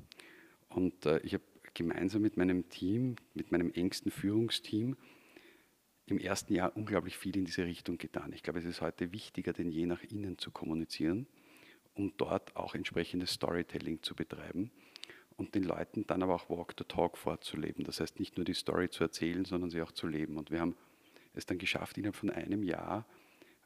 Und 0.69 1.07
äh, 1.07 1.19
ich 1.21 1.35
habe 1.35 1.45
gemeinsam 1.75 2.23
mit 2.23 2.37
meinem 2.37 2.69
Team, 2.69 3.17
mit 3.35 3.53
meinem 3.53 3.73
engsten 3.73 4.11
Führungsteam, 4.11 4.97
im 6.07 6.19
ersten 6.19 6.55
Jahr 6.55 6.77
unglaublich 6.77 7.17
viel 7.17 7.37
in 7.37 7.45
diese 7.45 7.65
Richtung 7.65 7.99
getan. 7.99 8.33
Ich 8.33 8.43
glaube, 8.43 8.61
es 8.61 8.65
ist 8.65 8.81
heute 8.81 9.13
wichtiger 9.13 9.53
denn 9.53 9.71
je 9.71 9.87
nach 9.87 10.03
innen 10.05 10.39
zu 10.39 10.51
kommunizieren 10.53 11.27
um 11.97 12.13
dort 12.17 12.55
auch 12.57 12.75
entsprechendes 12.75 13.33
Storytelling 13.33 14.03
zu 14.03 14.15
betreiben 14.15 14.71
und 15.37 15.55
den 15.55 15.65
Leuten 15.65 16.07
dann 16.07 16.23
aber 16.23 16.35
auch 16.35 16.49
Walk 16.49 16.75
the 16.79 16.85
Talk 16.85 17.17
vorzuleben. 17.17 17.85
Das 17.85 18.01
heißt, 18.01 18.21
nicht 18.21 18.37
nur 18.37 18.45
die 18.45 18.55
Story 18.55 18.91
zu 18.91 19.03
erzählen, 19.05 19.45
sondern 19.45 19.71
sie 19.71 19.83
auch 19.83 19.93
zu 19.93 20.07
leben. 20.07 20.37
Und 20.37 20.51
wir 20.51 20.61
haben 20.61 20.77
es 21.35 21.47
dann 21.47 21.59
geschafft, 21.59 21.99
innerhalb 21.99 22.17
von 22.17 22.31
einem 22.31 22.63
Jahr 22.63 23.07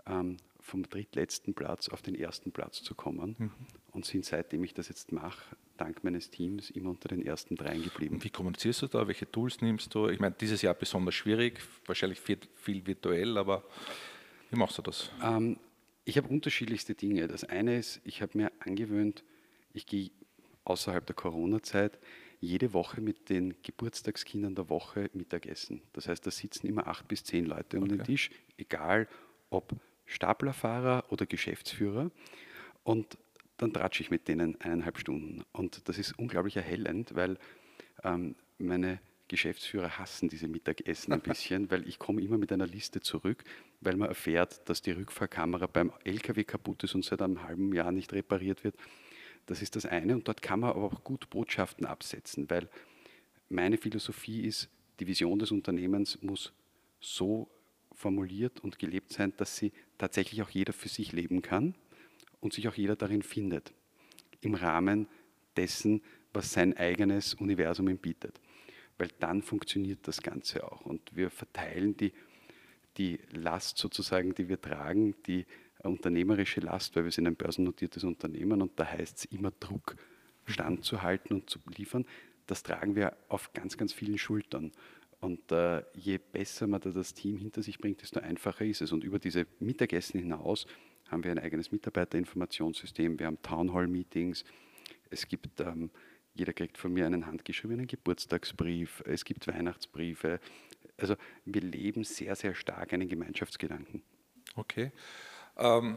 ähm, 0.07 0.37
vom 0.61 0.83
drittletzten 0.89 1.55
Platz 1.55 1.89
auf 1.89 2.03
den 2.03 2.15
ersten 2.15 2.53
Platz 2.53 2.83
zu 2.83 2.95
kommen 2.95 3.37
mhm. 3.39 3.53
und 3.93 4.05
sind 4.05 4.25
seitdem 4.25 4.65
ich 4.65 4.75
das 4.75 4.89
jetzt 4.89 5.13
mache, 5.13 5.57
dank 5.81 6.05
meines 6.05 6.31
Teams 6.31 6.71
immer 6.71 6.91
unter 6.91 7.09
den 7.09 7.25
ersten 7.25 7.57
dreien 7.57 7.83
geblieben. 7.83 8.17
Und 8.17 8.25
wie 8.25 8.31
kommunizierst 8.31 8.83
du 8.83 8.87
da? 8.87 9.07
Welche 9.09 9.31
Tools 9.31 9.61
nimmst 9.61 9.95
du? 9.95 10.09
Ich 10.09 10.21
meine, 10.21 10.35
dieses 10.39 10.63
Jahr 10.63 10.75
besonders 10.75 11.15
schwierig, 11.15 11.61
wahrscheinlich 11.87 12.21
viel, 12.21 12.39
viel 12.55 12.87
virtuell, 12.87 13.39
aber 13.39 13.65
wie 14.51 14.57
machst 14.57 14.79
du 14.79 14.83
das? 14.83 15.11
Ähm, 15.23 15.59
ich 16.05 16.17
habe 16.17 16.29
unterschiedlichste 16.29 16.95
Dinge. 16.95 17.27
Das 17.29 17.45
eine 17.45 17.79
ist, 17.79 18.01
ich 18.05 18.21
habe 18.23 18.37
mir 18.37 18.53
angewöhnt, 18.61 19.25
ich 19.73 19.87
gehe 19.87 20.11
außerhalb 20.65 21.07
der 21.07 21.17
Corona-Zeit 21.17 21.99
jede 22.41 22.73
Woche 22.73 23.01
mit 23.01 23.29
den 23.29 23.55
Geburtstagskindern 23.63 24.55
der 24.55 24.69
Woche 24.71 25.11
Mittagessen. 25.13 25.83
Das 25.93 26.09
heißt, 26.09 26.27
da 26.27 26.31
sitzen 26.31 26.67
immer 26.67 26.87
acht 26.87 27.07
bis 27.07 27.23
zehn 27.25 27.45
Leute 27.45 27.77
um 27.77 27.85
okay. 27.85 27.97
den 27.97 28.05
Tisch, 28.05 28.31
egal 28.57 29.09
ob 29.51 29.75
Staplerfahrer 30.07 31.05
oder 31.11 31.27
Geschäftsführer. 31.27 32.11
Und 32.83 33.19
dann 33.61 33.73
tratsche 33.75 34.03
ich 34.03 34.11
mit 34.11 34.27
denen 34.27 34.59
eineinhalb 34.61 34.99
Stunden. 34.99 35.45
Und 35.53 35.87
das 35.89 35.99
ist 35.99 36.19
unglaublich 36.19 36.57
erhellend, 36.57 37.15
weil 37.15 37.39
ähm, 38.03 38.35
meine 38.59 39.01
Geschäftsführer 39.29 39.99
hassen 39.99 40.31
diese 40.31 40.49
Mittagessen 40.49 41.13
ein 41.13 41.21
bisschen, 41.23 41.71
weil 41.71 41.87
ich 41.87 41.99
komme 41.99 42.23
immer 42.23 42.39
mit 42.39 42.53
einer 42.53 42.67
Liste 42.67 43.01
zurück, 43.01 43.45
weil 43.81 43.97
man 43.97 44.09
erfährt, 44.09 44.67
dass 44.69 44.81
die 44.81 44.93
Rückfahrkamera 44.93 45.67
beim 45.67 45.93
LKW 46.05 46.45
kaputt 46.45 46.85
ist 46.85 46.95
und 46.95 47.05
seit 47.05 47.21
einem 47.21 47.43
halben 47.43 47.75
Jahr 47.75 47.93
nicht 47.93 48.13
repariert 48.15 48.65
wird. 48.65 48.77
Das 49.45 49.61
ist 49.61 49.77
das 49.77 49.85
eine 49.85 50.15
und 50.15 50.27
dort 50.27 50.41
kann 50.41 50.61
man 50.61 50.71
aber 50.71 50.85
auch 50.85 51.05
gut 51.05 51.29
Botschaften 51.29 51.85
absetzen, 51.85 52.49
weil 52.49 52.69
meine 53.51 53.77
Philosophie 53.77 54.43
ist, 54.43 54.71
die 55.01 55.07
Vision 55.07 55.39
des 55.39 55.51
Unternehmens 55.51 56.23
muss 56.23 56.53
so 57.01 57.51
formuliert 57.93 58.61
und 58.61 58.79
gelebt 58.79 59.13
sein, 59.13 59.35
dass 59.37 59.57
sie 59.57 59.73
tatsächlich 59.99 60.41
auch 60.43 60.51
jeder 60.51 60.73
für 60.73 60.89
sich 60.89 61.13
leben 61.13 61.43
kann 61.43 61.75
und 62.41 62.53
sich 62.53 62.69
auch 62.69 62.75
jeder 62.75 62.97
darin 62.97 63.23
findet, 63.23 63.73
im 64.41 64.55
Rahmen 64.55 65.07
dessen, 65.57 66.03
was 66.33 66.53
sein 66.53 66.77
eigenes 66.77 67.35
Universum 67.35 67.89
ihm 67.89 67.99
bietet. 67.99 68.41
Weil 68.99 69.09
dann 69.19 69.43
funktioniert 69.43 70.01
das 70.07 70.23
Ganze 70.23 70.71
auch 70.71 70.83
und 70.83 71.15
wir 71.15 71.31
verteilen 71.31 71.97
die, 71.97 72.13
die 72.97 73.19
Last 73.31 73.79
sozusagen, 73.79 74.35
die 74.35 74.49
wir 74.49 74.61
tragen, 74.61 75.15
die 75.27 75.47
unternehmerische 75.83 76.61
Last, 76.61 76.95
weil 76.97 77.05
wir 77.05 77.11
sind 77.11 77.27
ein 77.27 77.37
börsennotiertes 77.37 78.05
Unternehmen 78.05 78.61
und 78.61 78.79
da 78.79 78.87
heißt 78.87 79.19
es 79.19 79.25
immer 79.27 79.51
Druck 79.53 79.97
standzuhalten 80.45 81.37
und 81.37 81.51
zu 81.51 81.59
liefern. 81.77 82.05
Das 82.47 82.63
tragen 82.63 82.97
wir 82.97 83.17
auf 83.29 83.53
ganz, 83.53 83.77
ganz 83.77 83.93
vielen 83.93 84.19
Schultern. 84.19 84.73
Und 85.21 85.53
äh, 85.53 85.83
je 85.95 86.19
besser 86.19 86.67
man 86.67 86.81
da 86.81 86.91
das 86.91 87.15
Team 87.15 87.37
hinter 87.37 87.63
sich 87.63 87.79
bringt, 87.79 88.03
desto 88.03 88.21
einfacher 88.21 88.65
ist 88.65 88.81
es. 88.81 88.93
Und 88.93 89.05
über 89.05 89.19
diese 89.19 89.47
Mittagessen 89.61 90.19
hinaus 90.19 90.67
haben 91.11 91.25
wir 91.25 91.31
ein 91.31 91.39
eigenes 91.39 91.73
Mitarbeiterinformationssystem, 91.73 93.19
wir 93.19 93.27
haben 93.27 93.43
Townhall-Meetings, 93.43 94.45
es 95.11 95.27
gibt, 95.27 95.61
ähm, 95.61 95.91
jeder 96.35 96.53
kriegt 96.53 96.79
von 96.79 96.93
mir 96.93 97.07
einen 97.07 97.27
handgeschriebenen 97.27 97.87
Geburtstagsbrief, 97.87 99.03
es 99.07 99.25
gibt 99.25 99.47
Weihnachtsbriefe. 99.49 100.41
Also 100.97 101.17
wir 101.45 101.63
leben 101.63 102.05
sehr, 102.05 102.37
sehr 102.37 102.55
stark 102.55 102.93
einen 102.93 103.09
Gemeinschaftsgedanken. 103.09 104.03
Okay. 104.55 104.93
Ähm, 105.57 105.97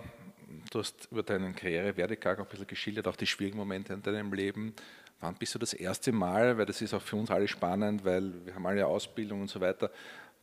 du 0.72 0.80
hast 0.80 1.08
über 1.12 1.24
deinen 1.24 1.56
Karrierewerdegang 1.56 2.40
ein 2.40 2.48
bisschen 2.48 2.68
geschildert, 2.68 3.08
auch 3.08 3.16
die 3.16 3.28
schwierigen 3.28 3.58
Momente 3.58 3.94
in 3.94 4.02
deinem 4.02 4.34
Leben. 4.34 4.74
Wann 5.20 5.36
bist 5.36 5.56
du 5.56 5.60
das 5.60 5.74
erste 5.74 6.12
Mal, 6.12 6.58
weil 6.58 6.66
das 6.66 6.82
ist 6.82 6.94
auch 6.94 7.02
für 7.02 7.16
uns 7.16 7.32
alle 7.32 7.48
spannend, 7.48 8.04
weil 8.04 8.46
wir 8.46 8.56
haben 8.56 8.66
alle 8.66 8.86
Ausbildung 8.86 9.42
und 9.42 9.50
so 9.50 9.62
weiter, 9.62 9.92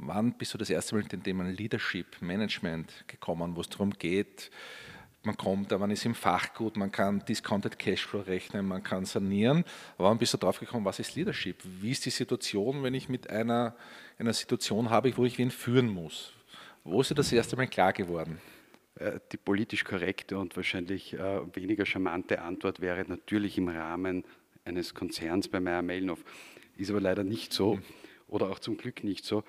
wann 0.00 0.33
bist 0.33 0.54
du 0.54 0.59
das 0.59 0.71
erste 0.71 0.95
Mal 0.95 1.02
in 1.02 1.09
den 1.09 1.23
Thema 1.23 1.45
Leadership, 1.45 2.21
Management 2.21 3.04
gekommen, 3.07 3.57
wo 3.57 3.61
es 3.61 3.69
darum 3.69 3.90
geht, 3.90 4.50
man 5.23 5.37
kommt, 5.37 5.71
man 5.71 5.90
ist 5.90 6.07
im 6.07 6.14
Fachgut, 6.14 6.78
man 6.78 6.90
kann 6.90 7.23
Discounted 7.26 7.78
Cashflow 7.78 8.21
rechnen, 8.21 8.66
man 8.66 8.83
kann 8.83 9.04
sanieren. 9.04 9.64
Aber 9.99 10.09
wann 10.09 10.19
bist 10.19 10.33
du 10.33 10.38
drauf 10.38 10.61
gekommen, 10.61 10.87
was 10.87 10.99
ist 10.99 11.14
Leadership? 11.14 11.57
Wie 11.62 11.90
ist 11.90 12.07
die 12.07 12.11
Situation, 12.11 12.83
wenn 12.83 12.95
ich 12.95 13.11
mit 13.11 13.28
einer, 13.28 13.76
einer 14.19 14.33
Situation 14.33 14.88
habe, 14.88 15.14
wo 15.19 15.26
ich 15.26 15.37
wen 15.37 15.50
führen 15.50 15.88
muss? 15.88 16.33
Wo 16.85 17.02
ist 17.02 17.11
dir 17.11 17.16
das 17.16 17.33
erste 17.33 17.57
Mal 17.57 17.66
klar 17.66 17.92
geworden? 17.92 18.40
Äh, 18.95 19.21
die 19.30 19.37
politisch 19.37 19.85
korrekte 19.85 20.38
und 20.38 20.57
wahrscheinlich 20.57 21.12
äh, 21.12 21.40
weniger 21.54 21.85
charmante 21.85 22.40
Antwort 22.40 22.80
wäre 22.80 23.04
natürlich 23.07 23.59
im 23.59 23.69
Rahmen 23.69 24.25
eines 24.64 24.95
Konzerns 24.95 25.49
bei 25.49 25.61
Meyer 25.61 25.83
Mellenhof. 25.83 26.25
Ist 26.78 26.90
aber 26.90 27.00
leider 27.00 27.25
nicht 27.25 27.52
so 27.52 27.76
mhm. 27.76 27.83
oder 28.28 28.49
auch 28.49 28.59
zum 28.59 28.78
Glück 28.78 29.04
nicht 29.04 29.26
so. 29.26 29.45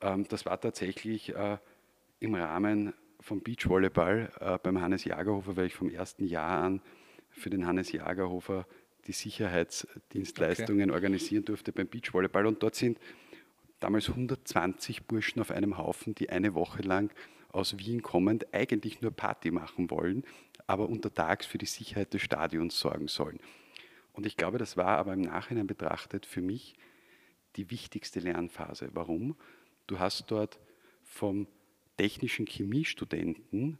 Ähm, 0.00 0.26
das 0.28 0.46
war 0.46 0.60
tatsächlich 0.60 1.34
äh, 1.34 1.58
im 2.20 2.34
Rahmen 2.34 2.94
vom 3.20 3.40
Beachvolleyball 3.40 4.30
äh, 4.40 4.58
beim 4.62 4.80
Hannes 4.80 5.04
Jagerhofer, 5.04 5.56
weil 5.56 5.66
ich 5.66 5.74
vom 5.74 5.90
ersten 5.90 6.26
Jahr 6.26 6.62
an 6.62 6.82
für 7.30 7.50
den 7.50 7.66
Hannes 7.66 7.92
Jagerhofer 7.92 8.66
die 9.06 9.12
Sicherheitsdienstleistungen 9.12 10.90
okay. 10.90 10.94
organisieren 10.94 11.44
durfte 11.44 11.72
beim 11.72 11.88
Beachvolleyball. 11.88 12.46
Und 12.46 12.62
dort 12.62 12.74
sind 12.74 12.98
damals 13.80 14.08
120 14.08 15.04
Burschen 15.04 15.40
auf 15.40 15.50
einem 15.50 15.76
Haufen, 15.78 16.14
die 16.14 16.30
eine 16.30 16.54
Woche 16.54 16.82
lang 16.82 17.10
aus 17.50 17.78
Wien 17.78 18.02
kommend 18.02 18.52
eigentlich 18.52 19.00
nur 19.00 19.12
Party 19.12 19.50
machen 19.50 19.90
wollen, 19.90 20.24
aber 20.66 20.88
untertags 20.88 21.46
für 21.46 21.58
die 21.58 21.66
Sicherheit 21.66 22.12
des 22.12 22.22
Stadions 22.22 22.78
sorgen 22.78 23.08
sollen. 23.08 23.38
Und 24.12 24.26
ich 24.26 24.36
glaube, 24.36 24.58
das 24.58 24.76
war 24.76 24.98
aber 24.98 25.12
im 25.12 25.20
Nachhinein 25.20 25.66
betrachtet 25.66 26.26
für 26.26 26.40
mich 26.40 26.74
die 27.56 27.70
wichtigste 27.70 28.20
Lernphase. 28.20 28.90
Warum? 28.92 29.36
Du 29.86 29.98
hast 29.98 30.30
dort 30.30 30.58
vom 31.02 31.46
technischen 31.96 32.46
Chemiestudenten 32.46 33.78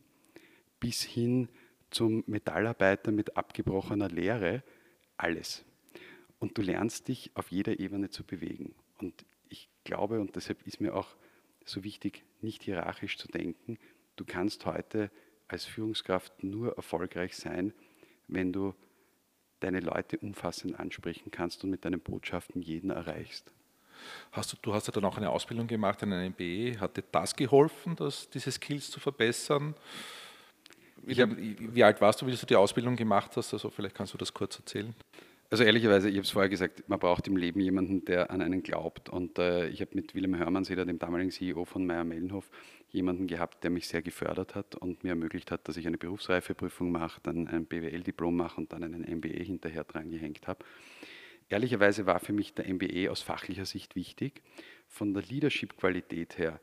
bis 0.81 1.03
hin 1.03 1.49
zum 1.91 2.25
Metallarbeiter 2.27 3.13
mit 3.13 3.37
abgebrochener 3.37 4.09
Lehre 4.09 4.63
alles. 5.17 5.65
Und 6.39 6.59
du 6.59 6.63
lernst 6.63 7.09
dich 7.09 7.31
auf 7.35 7.51
jeder 7.51 7.79
Ebene 7.79 8.11
zu 8.11 8.25
bewegen. 8.25 8.75
Und 8.99 9.25
ich 9.49 9.69
glaube, 9.85 10.21
und 10.21 10.37
deshalb 10.37 10.67
ist 10.67 10.81
mir 10.81 10.95
auch 10.95 11.17
so 11.65 11.85
wichtig, 11.85 12.25
nicht 12.43 12.63
hierarchisch 12.63 13.17
zu 13.17 13.29
denken, 13.29 13.79
du 14.17 14.25
kannst 14.25 14.67
heute 14.67 15.11
als 15.49 15.65
Führungskraft 15.65 16.43
nur 16.43 16.77
erfolgreich 16.77 17.37
sein, 17.37 17.73
wenn 18.29 18.53
du 18.53 18.75
deine 19.61 19.81
Leute 19.81 20.19
umfassend 20.19 20.79
ansprechen 20.79 21.31
kannst 21.31 21.65
und 21.65 21.71
mit 21.71 21.85
deinen 21.85 22.01
Botschaften 22.01 22.61
jeden 22.61 22.91
erreichst. 22.91 23.53
Hast 24.33 24.53
du, 24.53 24.57
du 24.61 24.75
hast 24.75 24.87
ja 24.87 24.93
dann 24.93 25.05
auch 25.05 25.17
eine 25.17 25.31
Ausbildung 25.31 25.67
gemacht 25.67 26.03
in 26.03 26.13
einem 26.13 26.33
MBE. 26.33 26.79
Hat 26.81 26.97
dir 26.97 27.05
das 27.13 27.35
geholfen, 27.35 27.97
das, 27.97 28.29
diese 28.31 28.51
Skills 28.51 28.91
zu 28.91 29.01
verbessern? 29.01 29.75
Wie, 31.03 31.17
wie, 31.75 31.85
alt 31.85 32.01
warst 32.01 32.23
du, 32.23 32.27
wie 32.27 32.35
du 32.35 32.47
die 32.47 32.57
Ausbildung 32.57 32.97
gemacht 32.97 33.37
hast? 33.37 33.53
Also 33.53 33.71
vielleicht 33.71 33.95
kannst 33.95 34.15
du 34.15 34.19
das 34.19 34.33
kurz 34.33 34.59
erzählen. 34.59 34.95
Also 35.51 35.63
ehrlicherweise, 35.63 36.09
ich 36.09 36.17
habe 36.17 36.25
es 36.25 36.31
vorher 36.31 36.49
gesagt, 36.49 36.89
man 36.89 36.99
braucht 36.99 37.29
im 37.29 37.37
Leben 37.37 37.61
jemanden, 37.61 38.05
der 38.05 38.31
an 38.31 38.41
einen 38.41 38.63
glaubt. 38.63 39.09
Und 39.09 39.39
äh, 39.39 39.69
ich 39.69 39.81
habe 39.81 39.91
mit 39.95 40.15
Willem 40.15 40.37
Hörmannseder, 40.37 40.85
dem 40.85 40.99
damaligen 40.99 41.31
CEO 41.31 41.65
von 41.65 41.87
Meyer 41.87 42.05
Mellenhof, 42.05 42.51
jemanden 42.91 43.27
gehabt, 43.27 43.63
der 43.63 43.71
mich 43.71 43.87
sehr 43.87 44.03
gefördert 44.03 44.55
hat 44.55 44.75
und 44.77 45.05
mir 45.05 45.11
ermöglicht 45.11 45.51
hat, 45.51 45.69
dass 45.69 45.77
ich 45.77 45.87
eine 45.87 45.99
Berufsreifeprüfung 45.99 46.91
mache, 46.91 47.21
dann 47.23 47.49
ein 47.49 47.67
BWL-Diplom 47.67 48.35
mache 48.35 48.61
und 48.61 48.73
dann 48.73 48.83
einen 48.83 49.03
MBA 49.03 49.45
hinterher 49.45 49.85
dran 49.85 50.11
gehängt 50.11 50.47
habe. 50.49 50.65
Ehrlicherweise 51.49 52.07
war 52.07 52.21
für 52.21 52.33
mich 52.33 52.55
der 52.55 52.73
MBA 52.73 53.11
aus 53.11 53.23
fachlicher 53.23 53.67
Sicht 53.67 53.97
wichtig. 53.97 54.43
Von 54.89 55.15
der 55.15 55.23
Leadership-Qualität 55.23 56.39
her 56.39 56.61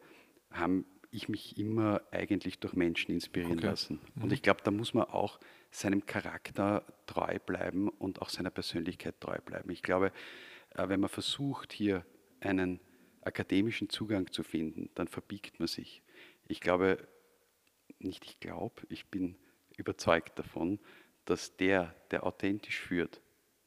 habe 0.50 0.83
ich 1.11 1.29
mich 1.29 1.57
immer 1.57 2.01
eigentlich 2.11 2.59
durch 2.59 2.73
Menschen 2.73 3.11
inspirieren 3.11 3.59
okay. 3.59 3.67
lassen. 3.67 4.00
Und 4.15 4.27
mhm. 4.27 4.31
ich 4.31 4.41
glaube, 4.41 4.61
da 4.63 4.71
muss 4.71 4.93
man 4.93 5.05
auch 5.05 5.39
seinem 5.69 6.05
Charakter 6.05 6.85
treu 7.05 7.38
bleiben 7.45 7.89
und 7.89 8.21
auch 8.21 8.29
seiner 8.29 8.50
Persönlichkeit 8.50 9.19
treu 9.19 9.38
bleiben. 9.43 9.69
Ich 9.69 9.83
glaube, 9.83 10.11
äh, 10.75 10.88
wenn 10.88 11.00
man 11.00 11.09
versucht, 11.09 11.73
hier 11.73 12.05
einen 12.39 12.79
akademischen 13.21 13.89
Zugang 13.89 14.31
zu 14.31 14.43
finden, 14.43 14.89
dann 14.95 15.07
verbiegt 15.07 15.59
man 15.59 15.67
sich. 15.67 16.01
Ich 16.47 16.59
glaube, 16.59 17.07
nicht 18.00 18.25
ich 18.25 18.39
glaube, 18.39 18.81
ich 18.89 19.05
bin 19.07 19.38
überzeugt 19.77 20.39
davon, 20.39 20.79
dass 21.25 21.55
der, 21.57 21.95
der 22.09 22.25
authentisch 22.25 22.79
führt, 22.79 23.21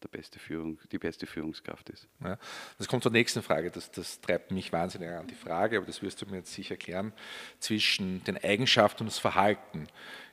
der 0.05 0.09
beste 0.09 0.39
Führung, 0.39 0.79
die 0.93 0.99
beste 0.99 1.27
Führungskraft 1.27 1.91
ist. 1.91 2.07
Ja, 2.23 2.39
das 2.79 2.87
kommt 2.87 3.03
zur 3.03 3.13
nächsten 3.13 3.43
Frage, 3.43 3.71
das, 3.71 3.91
das 3.91 4.21
treibt 4.21 4.51
mich 4.51 4.73
wahnsinnig 4.73 5.09
an 5.11 5.27
die 5.27 5.35
Frage, 5.35 5.79
aber 5.79 5.87
das 5.87 6.03
wirst 6.03 6.23
du 6.23 6.27
mir 6.27 6.37
jetzt 6.37 6.53
sicher 6.53 6.73
erklären, 6.73 7.13
zwischen 7.59 8.23
den 8.25 8.43
Eigenschaften 8.43 9.03
und 9.03 9.07
das 9.07 9.19
Verhalten. 9.19 9.89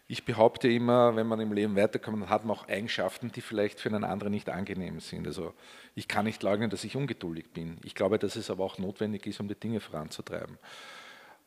Ich 0.08 0.26
behaupte 0.26 0.70
immer, 0.70 1.16
wenn 1.16 1.26
man 1.26 1.40
im 1.40 1.54
Leben 1.54 1.78
weiterkommt, 1.78 2.22
dann 2.22 2.30
hat 2.30 2.44
man 2.44 2.58
auch 2.58 2.68
Eigenschaften, 2.68 3.32
die 3.32 3.40
vielleicht 3.40 3.80
für 3.80 3.88
einen 3.88 4.04
anderen 4.04 4.34
nicht 4.34 4.50
angenehm 4.50 5.00
sind. 5.00 5.26
Also 5.26 5.54
ich 5.96 6.10
kann 6.10 6.26
nicht 6.26 6.44
leugnen, 6.44 6.70
dass 6.70 6.84
ich 6.84 6.98
ungeduldig 6.98 7.54
bin. 7.54 7.78
Ich 7.86 7.96
glaube, 7.96 8.20
dass 8.20 8.36
es 8.36 8.50
aber 8.50 8.66
auch 8.66 8.78
notwendig 8.78 9.26
ist, 9.26 9.40
um 9.40 9.48
die 9.48 9.56
Dinge 9.56 9.80
voranzutreiben. 9.80 10.58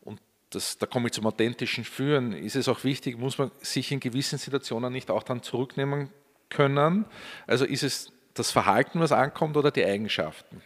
Und 0.01 0.19
das, 0.49 0.79
da 0.79 0.87
komme 0.87 1.09
ich 1.09 1.13
zum 1.13 1.27
authentischen 1.27 1.85
Führen, 1.85 2.33
ist 2.33 2.57
es 2.57 2.69
auch 2.69 2.85
wichtig, 2.85 3.19
muss 3.19 3.37
man 3.37 3.51
sich 3.61 3.93
in 3.93 4.01
gewissen 4.01 4.39
Situationen 4.39 4.93
nicht 4.93 5.11
auch 5.11 5.25
dann 5.25 5.43
zurücknehmen 5.43 6.09
können? 6.49 7.05
Also 7.47 7.67
ist 7.67 7.83
es 7.83 8.14
das 8.35 8.51
Verhalten, 8.51 9.01
was 9.01 9.13
ankommt 9.13 9.57
oder 9.57 9.71
die 9.71 9.85
Eigenschaften? 9.85 10.61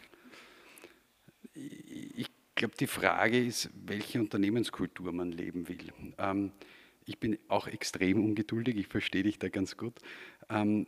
Ich 1.54 2.30
glaube, 2.54 2.74
die 2.76 2.86
Frage 2.86 3.38
ist, 3.44 3.70
welche 3.74 4.20
Unternehmenskultur 4.20 5.12
man 5.12 5.30
leben 5.30 5.68
will. 5.68 5.92
Ähm, 6.18 6.52
ich 7.04 7.18
bin 7.18 7.38
auch 7.48 7.68
extrem 7.68 8.24
ungeduldig, 8.24 8.76
ich 8.76 8.88
verstehe 8.88 9.22
dich 9.22 9.38
da 9.38 9.48
ganz 9.48 9.76
gut. 9.76 9.94
Ähm, 10.50 10.86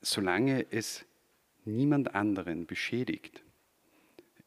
solange 0.00 0.66
es 0.70 1.04
niemand 1.64 2.14
anderen 2.14 2.66
beschädigt, 2.66 3.42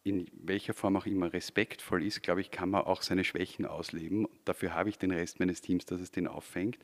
in 0.03 0.27
welcher 0.33 0.73
Form 0.73 0.95
auch 0.95 1.05
immer 1.05 1.31
respektvoll 1.31 2.03
ist, 2.03 2.23
glaube 2.23 2.41
ich, 2.41 2.49
kann 2.49 2.71
man 2.71 2.81
auch 2.81 3.03
seine 3.03 3.23
Schwächen 3.23 3.65
ausleben. 3.65 4.27
Dafür 4.45 4.73
habe 4.73 4.89
ich 4.89 4.97
den 4.97 5.11
Rest 5.11 5.39
meines 5.39 5.61
Teams, 5.61 5.85
dass 5.85 6.01
es 6.01 6.09
den 6.09 6.27
auffängt. 6.27 6.79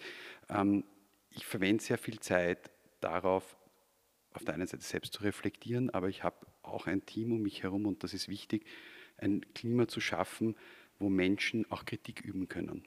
Ähm, 0.49 0.83
ich 1.31 1.45
verwende 1.45 1.83
sehr 1.83 1.97
viel 1.97 2.19
Zeit 2.19 2.69
darauf, 2.99 3.57
auf 4.37 4.45
der 4.45 4.53
einen 4.53 4.67
Seite 4.67 4.83
selbst 4.83 5.13
zu 5.13 5.23
reflektieren, 5.23 5.89
aber 5.89 6.09
ich 6.09 6.23
habe 6.23 6.45
auch 6.61 6.85
ein 6.85 7.05
Team 7.07 7.31
um 7.31 7.41
mich 7.41 7.63
herum 7.63 7.87
und 7.87 8.03
das 8.03 8.13
ist 8.13 8.29
wichtig, 8.29 8.67
ein 9.17 9.41
Klima 9.55 9.87
zu 9.87 9.99
schaffen, 9.99 10.55
wo 10.99 11.09
Menschen 11.09 11.69
auch 11.71 11.85
Kritik 11.85 12.21
üben 12.21 12.47
können. 12.47 12.83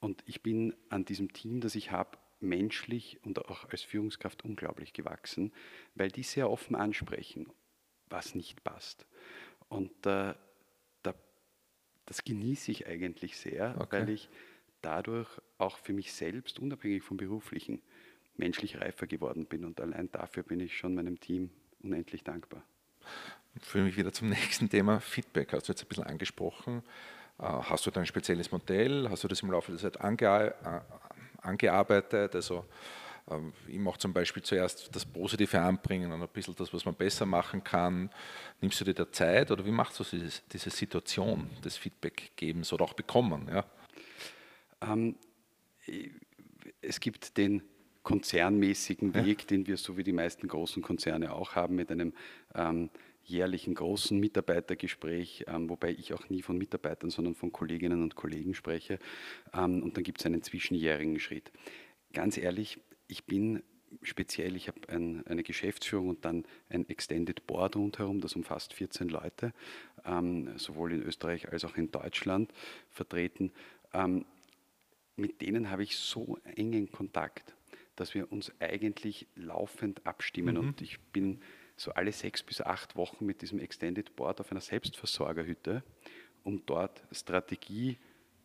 Und 0.00 0.24
ich 0.26 0.42
bin 0.42 0.74
an 0.88 1.04
diesem 1.04 1.34
Team, 1.34 1.60
das 1.60 1.74
ich 1.74 1.90
habe, 1.90 2.16
menschlich 2.40 3.20
und 3.22 3.38
auch 3.38 3.68
als 3.68 3.82
Führungskraft 3.82 4.44
unglaublich 4.44 4.94
gewachsen, 4.94 5.52
weil 5.94 6.10
die 6.10 6.22
sehr 6.22 6.50
offen 6.50 6.74
ansprechen, 6.74 7.52
was 8.08 8.34
nicht 8.34 8.64
passt. 8.64 9.06
Und 9.68 9.92
äh, 10.06 10.34
da, 11.02 11.14
das 12.06 12.24
genieße 12.24 12.72
ich 12.72 12.86
eigentlich 12.86 13.36
sehr, 13.36 13.76
okay. 13.78 14.00
weil 14.00 14.08
ich 14.08 14.30
dadurch 14.80 15.28
auch 15.58 15.76
für 15.76 15.92
mich 15.92 16.14
selbst, 16.14 16.58
unabhängig 16.58 17.02
vom 17.02 17.18
beruflichen, 17.18 17.82
menschlich 18.36 18.80
reifer 18.80 19.06
geworden 19.06 19.46
bin. 19.46 19.64
Und 19.64 19.80
allein 19.80 20.10
dafür 20.10 20.42
bin 20.42 20.60
ich 20.60 20.76
schon 20.76 20.94
meinem 20.94 21.20
Team 21.20 21.50
unendlich 21.82 22.24
dankbar. 22.24 22.62
Führe 23.60 23.84
mich 23.84 23.96
wieder 23.96 24.12
zum 24.12 24.28
nächsten 24.30 24.68
Thema, 24.68 25.00
Feedback. 25.00 25.52
Hast 25.52 25.68
du 25.68 25.72
jetzt 25.72 25.82
ein 25.82 25.88
bisschen 25.88 26.04
angesprochen. 26.04 26.82
Äh, 27.38 27.44
hast 27.44 27.86
du 27.86 27.90
da 27.90 28.00
ein 28.00 28.06
spezielles 28.06 28.50
Modell? 28.50 29.08
Hast 29.10 29.24
du 29.24 29.28
das 29.28 29.42
im 29.42 29.50
Laufe 29.50 29.72
der 29.72 29.80
Zeit 29.80 30.00
ange 30.00 30.54
äh, 30.64 30.80
angearbeitet? 31.42 32.34
Also 32.34 32.64
ähm, 33.30 33.52
ich 33.66 33.78
mache 33.78 33.98
zum 33.98 34.12
Beispiel 34.12 34.42
zuerst 34.42 34.94
das 34.94 35.04
Positive 35.04 35.60
anbringen 35.60 36.12
und 36.12 36.22
ein 36.22 36.28
bisschen 36.28 36.54
das, 36.56 36.72
was 36.72 36.84
man 36.84 36.94
besser 36.94 37.26
machen 37.26 37.62
kann. 37.62 38.10
Nimmst 38.60 38.80
du 38.80 38.84
dir 38.84 38.94
da 38.94 39.10
Zeit 39.10 39.50
oder 39.50 39.64
wie 39.64 39.70
machst 39.70 39.98
du 40.00 40.04
diese 40.04 40.70
Situation 40.70 41.50
des 41.64 41.76
Feedbackgebens 41.76 42.72
oder 42.72 42.84
auch 42.84 42.94
bekommen? 42.94 43.48
Ja? 43.48 43.64
Ähm, 44.80 45.16
es 46.80 47.00
gibt 47.00 47.36
den 47.36 47.62
konzernmäßigen 48.02 49.14
Weg, 49.14 49.40
ja. 49.42 49.46
den 49.46 49.66
wir 49.66 49.76
so 49.76 49.96
wie 49.96 50.02
die 50.02 50.12
meisten 50.12 50.48
großen 50.48 50.82
Konzerne 50.82 51.32
auch 51.32 51.54
haben, 51.54 51.76
mit 51.76 51.90
einem 51.90 52.12
ähm, 52.54 52.90
jährlichen 53.24 53.74
großen 53.74 54.18
Mitarbeitergespräch, 54.18 55.44
ähm, 55.46 55.68
wobei 55.68 55.90
ich 55.90 56.12
auch 56.12 56.28
nie 56.28 56.42
von 56.42 56.58
Mitarbeitern, 56.58 57.10
sondern 57.10 57.34
von 57.34 57.52
Kolleginnen 57.52 58.02
und 58.02 58.16
Kollegen 58.16 58.54
spreche. 58.54 58.98
Ähm, 59.54 59.82
und 59.82 59.96
dann 59.96 60.04
gibt 60.04 60.20
es 60.20 60.26
einen 60.26 60.42
zwischenjährigen 60.42 61.18
Schritt. 61.20 61.52
Ganz 62.12 62.36
ehrlich, 62.36 62.78
ich 63.06 63.24
bin 63.24 63.62
speziell, 64.02 64.56
ich 64.56 64.68
habe 64.68 64.80
ein, 64.88 65.26
eine 65.26 65.42
Geschäftsführung 65.42 66.08
und 66.08 66.24
dann 66.24 66.44
ein 66.68 66.88
Extended 66.88 67.46
Board 67.46 67.76
rundherum, 67.76 68.20
das 68.20 68.34
umfasst 68.34 68.72
14 68.72 69.08
Leute, 69.08 69.52
ähm, 70.04 70.56
sowohl 70.56 70.92
in 70.92 71.02
Österreich 71.02 71.52
als 71.52 71.64
auch 71.64 71.76
in 71.76 71.90
Deutschland 71.90 72.52
vertreten. 72.90 73.52
Ähm, 73.92 74.24
mit 75.16 75.40
denen 75.42 75.70
habe 75.70 75.82
ich 75.82 75.96
so 75.96 76.38
engen 76.56 76.90
Kontakt, 76.90 77.54
dass 77.96 78.14
wir 78.14 78.30
uns 78.32 78.52
eigentlich 78.60 79.26
laufend 79.34 80.06
abstimmen. 80.06 80.56
Mhm. 80.56 80.60
Und 80.60 80.82
ich 80.82 81.00
bin 81.12 81.40
so 81.76 81.92
alle 81.92 82.12
sechs 82.12 82.42
bis 82.42 82.60
acht 82.60 82.96
Wochen 82.96 83.26
mit 83.26 83.42
diesem 83.42 83.58
Extended 83.58 84.14
Board 84.16 84.40
auf 84.40 84.50
einer 84.50 84.60
Selbstversorgerhütte, 84.60 85.82
um 86.44 86.64
dort 86.66 87.02
Strategie, 87.12 87.98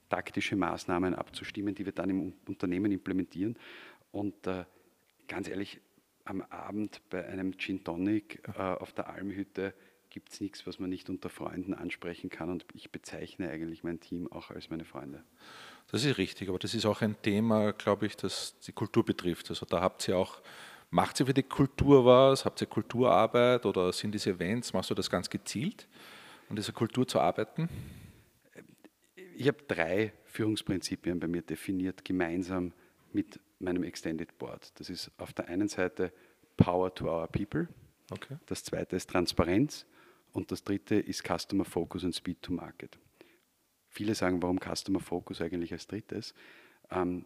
taktische 0.09 0.55
Maßnahmen 0.55 1.13
abzustimmen, 1.13 1.75
die 1.75 1.85
wir 1.85 1.91
dann 1.91 2.09
im 2.09 2.33
Unternehmen 2.47 2.91
implementieren. 2.91 3.57
Und 4.11 4.47
äh, 4.47 4.65
ganz 5.27 5.47
ehrlich, 5.47 5.79
am 6.23 6.41
Abend 6.41 7.01
bei 7.09 7.25
einem 7.25 7.57
Gin 7.57 7.83
Tonic 7.83 8.41
äh, 8.47 8.61
auf 8.61 8.93
der 8.93 9.09
Almhütte 9.09 9.73
gibt 10.09 10.31
es 10.31 10.41
nichts, 10.41 10.65
was 10.65 10.79
man 10.79 10.89
nicht 10.89 11.09
unter 11.09 11.29
Freunden 11.29 11.73
ansprechen 11.73 12.29
kann. 12.29 12.49
Und 12.49 12.65
ich 12.73 12.91
bezeichne 12.91 13.49
eigentlich 13.49 13.83
mein 13.83 13.99
Team 13.99 14.31
auch 14.31 14.51
als 14.51 14.69
meine 14.69 14.85
Freunde. 14.85 15.23
Das 15.89 16.03
ist 16.03 16.17
richtig, 16.17 16.49
aber 16.49 16.59
das 16.59 16.73
ist 16.73 16.85
auch 16.85 17.01
ein 17.01 17.15
Thema, 17.21 17.71
glaube 17.73 18.05
ich, 18.05 18.17
das 18.17 18.59
die 18.59 18.73
Kultur 18.73 19.05
betrifft. 19.05 19.49
Also 19.49 19.65
da 19.65 19.81
habt 19.81 20.07
ihr 20.07 20.17
auch 20.17 20.41
Macht 20.89 21.19
ihr 21.19 21.25
für 21.25 21.33
die 21.33 21.43
Kultur 21.43 22.05
was? 22.05 22.45
Habt 22.45 22.61
ihr 22.61 22.67
Kulturarbeit 22.67 23.65
oder 23.65 23.91
sind 23.91 24.13
diese 24.13 24.31
Events, 24.31 24.71
machst 24.71 24.89
du 24.89 24.93
das 24.93 25.09
ganz 25.09 25.29
gezielt, 25.29 25.87
an 26.49 26.55
dieser 26.55 26.71
Kultur 26.71 27.05
zu 27.05 27.19
arbeiten? 27.19 27.67
Ich 29.35 29.47
habe 29.47 29.57
drei 29.67 30.13
Führungsprinzipien 30.25 31.19
bei 31.19 31.27
mir 31.27 31.41
definiert, 31.41 32.05
gemeinsam 32.05 32.71
mit 33.11 33.39
meinem 33.59 33.83
Extended 33.83 34.37
Board. 34.37 34.71
Das 34.79 34.89
ist 34.89 35.11
auf 35.17 35.33
der 35.33 35.47
einen 35.49 35.67
Seite 35.67 36.13
Power 36.55 36.93
to 36.93 37.05
our 37.05 37.27
people, 37.27 37.67
okay. 38.09 38.37
das 38.45 38.63
zweite 38.63 38.95
ist 38.95 39.09
Transparenz 39.09 39.85
und 40.31 40.51
das 40.51 40.63
dritte 40.63 40.95
ist 40.95 41.23
Customer 41.23 41.65
Focus 41.65 42.03
und 42.03 42.15
Speed 42.15 42.41
to 42.41 42.53
Market. 42.53 42.97
Viele 43.97 44.13
sagen, 44.13 44.43
warum 44.43 44.59
Customer 44.59 44.99
Focus 44.99 45.41
eigentlich 45.41 45.73
als 45.73 45.87
drittes? 45.87 46.35
Ähm, 46.91 47.25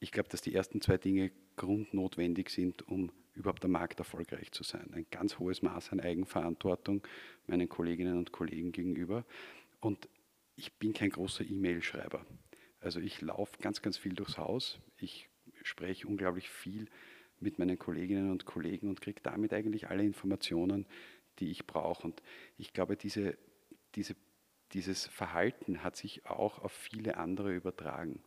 ich 0.00 0.12
glaube, 0.12 0.30
dass 0.30 0.40
die 0.40 0.54
ersten 0.54 0.80
zwei 0.80 0.96
Dinge 0.96 1.30
grundnotwendig 1.56 2.48
sind, 2.48 2.88
um 2.88 3.12
überhaupt 3.34 3.62
am 3.66 3.72
Markt 3.72 3.98
erfolgreich 3.98 4.50
zu 4.50 4.62
sein. 4.62 4.90
Ein 4.94 5.04
ganz 5.10 5.38
hohes 5.38 5.60
Maß 5.60 5.92
an 5.92 6.00
Eigenverantwortung 6.00 7.06
meinen 7.46 7.68
Kolleginnen 7.68 8.16
und 8.16 8.32
Kollegen 8.32 8.72
gegenüber. 8.72 9.26
Und 9.80 10.08
ich 10.54 10.72
bin 10.78 10.94
kein 10.94 11.10
großer 11.10 11.44
E-Mail-Schreiber. 11.44 12.24
Also 12.80 12.98
ich 12.98 13.20
laufe 13.20 13.58
ganz, 13.60 13.82
ganz 13.82 13.98
viel 13.98 14.14
durchs 14.14 14.38
Haus. 14.38 14.78
Ich 14.96 15.28
spreche 15.64 16.08
unglaublich 16.08 16.48
viel 16.48 16.88
mit 17.40 17.58
meinen 17.58 17.78
Kolleginnen 17.78 18.30
und 18.30 18.46
Kollegen 18.46 18.88
und 18.88 19.02
kriege 19.02 19.20
damit 19.22 19.52
eigentlich 19.52 19.88
alle 19.88 20.02
Informationen, 20.02 20.86
die 21.40 21.50
ich 21.50 21.66
brauche. 21.66 22.06
Und 22.06 22.22
ich 22.56 22.72
glaube, 22.72 22.96
diese, 22.96 23.36
diese, 23.94 24.16
dieses 24.72 25.06
Verhalten 25.06 25.82
hat 25.82 25.96
sich 25.96 26.26
auch 26.26 26.62
auf 26.62 26.72
viele 26.72 27.16
andere 27.16 27.54
übertragen. 27.54 28.20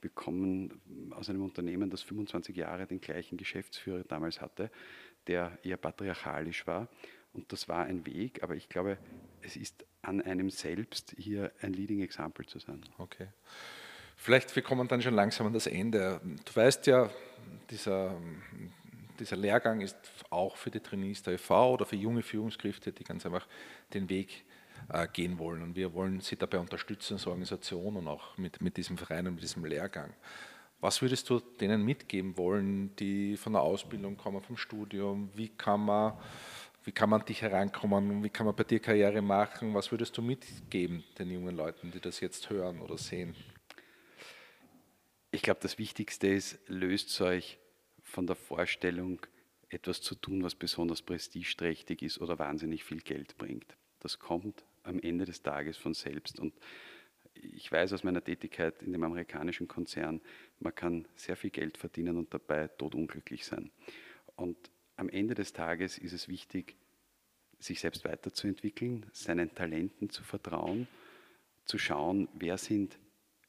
Wir 0.00 0.10
kommen 0.10 0.80
aus 1.12 1.30
einem 1.30 1.42
Unternehmen, 1.42 1.90
das 1.90 2.02
25 2.02 2.54
Jahre 2.56 2.86
den 2.86 3.00
gleichen 3.00 3.36
Geschäftsführer 3.38 4.04
damals 4.04 4.40
hatte, 4.40 4.70
der 5.26 5.58
eher 5.62 5.76
patriarchalisch 5.76 6.66
war. 6.66 6.88
Und 7.32 7.52
das 7.52 7.68
war 7.68 7.84
ein 7.84 8.06
Weg, 8.06 8.42
aber 8.42 8.56
ich 8.56 8.68
glaube, 8.68 8.98
es 9.42 9.56
ist 9.56 9.84
an 10.02 10.22
einem 10.22 10.48
selbst, 10.48 11.14
hier 11.18 11.52
ein 11.60 11.72
Leading 11.72 12.00
Example 12.00 12.46
zu 12.46 12.58
sein. 12.58 12.82
Okay. 12.98 13.28
Vielleicht, 14.16 14.56
wir 14.56 14.62
kommen 14.62 14.88
dann 14.88 15.02
schon 15.02 15.14
langsam 15.14 15.46
an 15.46 15.52
das 15.52 15.66
Ende. 15.66 16.20
Du 16.22 16.56
weißt 16.56 16.86
ja, 16.86 17.10
dieser, 17.70 18.18
dieser 19.20 19.36
Lehrgang 19.36 19.82
ist 19.82 19.96
auch 20.30 20.56
für 20.56 20.70
die 20.70 20.80
Trainees 20.80 21.22
der 21.22 21.34
EV 21.34 21.50
oder 21.50 21.84
für 21.84 21.96
junge 21.96 22.22
Führungskräfte, 22.22 22.92
die 22.92 23.04
ganz 23.04 23.26
einfach 23.26 23.46
den 23.92 24.08
Weg 24.08 24.45
gehen 25.12 25.38
wollen. 25.38 25.62
Und 25.62 25.76
wir 25.76 25.94
wollen 25.94 26.20
Sie 26.20 26.36
dabei 26.36 26.58
unterstützen 26.58 27.14
als 27.14 27.26
Organisation 27.26 27.96
und 27.96 28.08
auch 28.08 28.36
mit, 28.38 28.60
mit 28.60 28.76
diesem 28.76 28.96
Verein 28.96 29.26
und 29.26 29.34
mit 29.34 29.42
diesem 29.42 29.64
Lehrgang. 29.64 30.12
Was 30.80 31.00
würdest 31.02 31.28
du 31.30 31.40
denen 31.40 31.84
mitgeben 31.84 32.36
wollen, 32.36 32.94
die 32.96 33.36
von 33.36 33.54
der 33.54 33.62
Ausbildung 33.62 34.16
kommen, 34.16 34.42
vom 34.42 34.56
Studium? 34.56 35.30
Wie 35.34 35.48
kann 35.48 35.80
man, 35.80 36.12
wie 36.84 36.92
kann 36.92 37.10
man 37.10 37.24
dich 37.24 37.42
herankommen? 37.42 38.22
Wie 38.22 38.28
kann 38.28 38.46
man 38.46 38.54
bei 38.54 38.64
dir 38.64 38.78
Karriere 38.78 39.22
machen? 39.22 39.74
Was 39.74 39.90
würdest 39.90 40.16
du 40.16 40.22
mitgeben 40.22 41.02
den 41.18 41.30
jungen 41.30 41.56
Leuten, 41.56 41.90
die 41.90 42.00
das 42.00 42.20
jetzt 42.20 42.50
hören 42.50 42.80
oder 42.80 42.98
sehen? 42.98 43.34
Ich 45.30 45.42
glaube, 45.42 45.60
das 45.62 45.78
Wichtigste 45.78 46.28
ist, 46.28 46.58
löst 46.68 47.20
euch 47.20 47.58
von 48.02 48.26
der 48.26 48.36
Vorstellung, 48.36 49.20
etwas 49.68 50.00
zu 50.00 50.14
tun, 50.14 50.42
was 50.42 50.54
besonders 50.54 51.02
prestigeträchtig 51.02 52.02
ist 52.02 52.20
oder 52.20 52.38
wahnsinnig 52.38 52.84
viel 52.84 53.00
Geld 53.00 53.36
bringt. 53.36 53.76
Das 54.06 54.20
kommt 54.20 54.64
am 54.84 55.00
Ende 55.00 55.24
des 55.24 55.42
Tages 55.42 55.76
von 55.76 55.92
selbst. 55.92 56.38
Und 56.38 56.54
ich 57.34 57.72
weiß 57.72 57.92
aus 57.92 58.04
meiner 58.04 58.22
Tätigkeit 58.22 58.80
in 58.84 58.92
dem 58.92 59.02
amerikanischen 59.02 59.66
Konzern, 59.66 60.20
man 60.60 60.72
kann 60.72 61.08
sehr 61.16 61.34
viel 61.34 61.50
Geld 61.50 61.76
verdienen 61.76 62.16
und 62.16 62.32
dabei 62.32 62.68
todunglücklich 62.68 63.44
sein. 63.44 63.72
Und 64.36 64.56
am 64.94 65.08
Ende 65.08 65.34
des 65.34 65.52
Tages 65.52 65.98
ist 65.98 66.12
es 66.12 66.28
wichtig, 66.28 66.76
sich 67.58 67.80
selbst 67.80 68.04
weiterzuentwickeln, 68.04 69.06
seinen 69.12 69.52
Talenten 69.56 70.08
zu 70.08 70.22
vertrauen, 70.22 70.86
zu 71.64 71.76
schauen, 71.76 72.28
wer 72.32 72.58
sind 72.58 73.00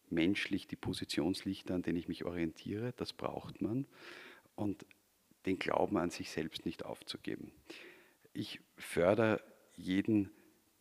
menschlich 0.09 0.65
die 0.65 0.75
Positionslichter, 0.75 1.75
an 1.75 1.83
denen 1.83 1.99
ich 1.99 2.07
mich 2.07 2.25
orientiere, 2.25 2.95
das 2.97 3.13
braucht 3.13 3.61
man, 3.61 3.85
und 4.55 4.87
den 5.45 5.59
Glauben 5.59 5.97
an 5.97 6.09
sich 6.09 6.31
selbst 6.31 6.65
nicht 6.65 6.83
aufzugeben. 6.83 7.51
Ich 8.33 8.59
fördere 8.75 9.39
jeden, 9.77 10.31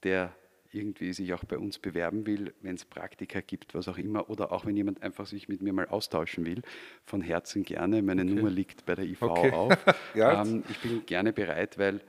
der 0.06 0.32
irgendwie 0.70 1.12
sich 1.12 1.32
auch 1.32 1.44
bei 1.44 1.58
uns 1.58 1.80
bewerben 1.80 2.26
will, 2.26 2.54
wenn 2.60 2.76
es 2.76 2.84
Praktika 2.84 3.40
gibt, 3.40 3.74
was 3.74 3.88
auch 3.88 3.98
immer, 3.98 4.30
oder 4.30 4.52
auch 4.52 4.64
wenn 4.64 4.76
jemand 4.76 5.02
einfach 5.02 5.26
sich 5.26 5.48
mit 5.48 5.62
mir 5.62 5.72
mal 5.72 5.88
austauschen 5.88 6.46
will, 6.46 6.62
von 7.04 7.20
Herzen 7.20 7.64
gerne. 7.64 8.02
Meine 8.02 8.22
okay. 8.22 8.34
Nummer 8.34 8.50
liegt 8.50 8.86
bei 8.86 8.94
der 8.94 9.04
IV 9.04 9.22
okay. 9.22 9.50
auf. 9.50 9.76
ja. 10.14 10.42
ähm, 10.42 10.62
ich 10.68 10.78
bin 10.78 11.04
gerne 11.06 11.32
bereit, 11.32 11.76
weil 11.76 12.00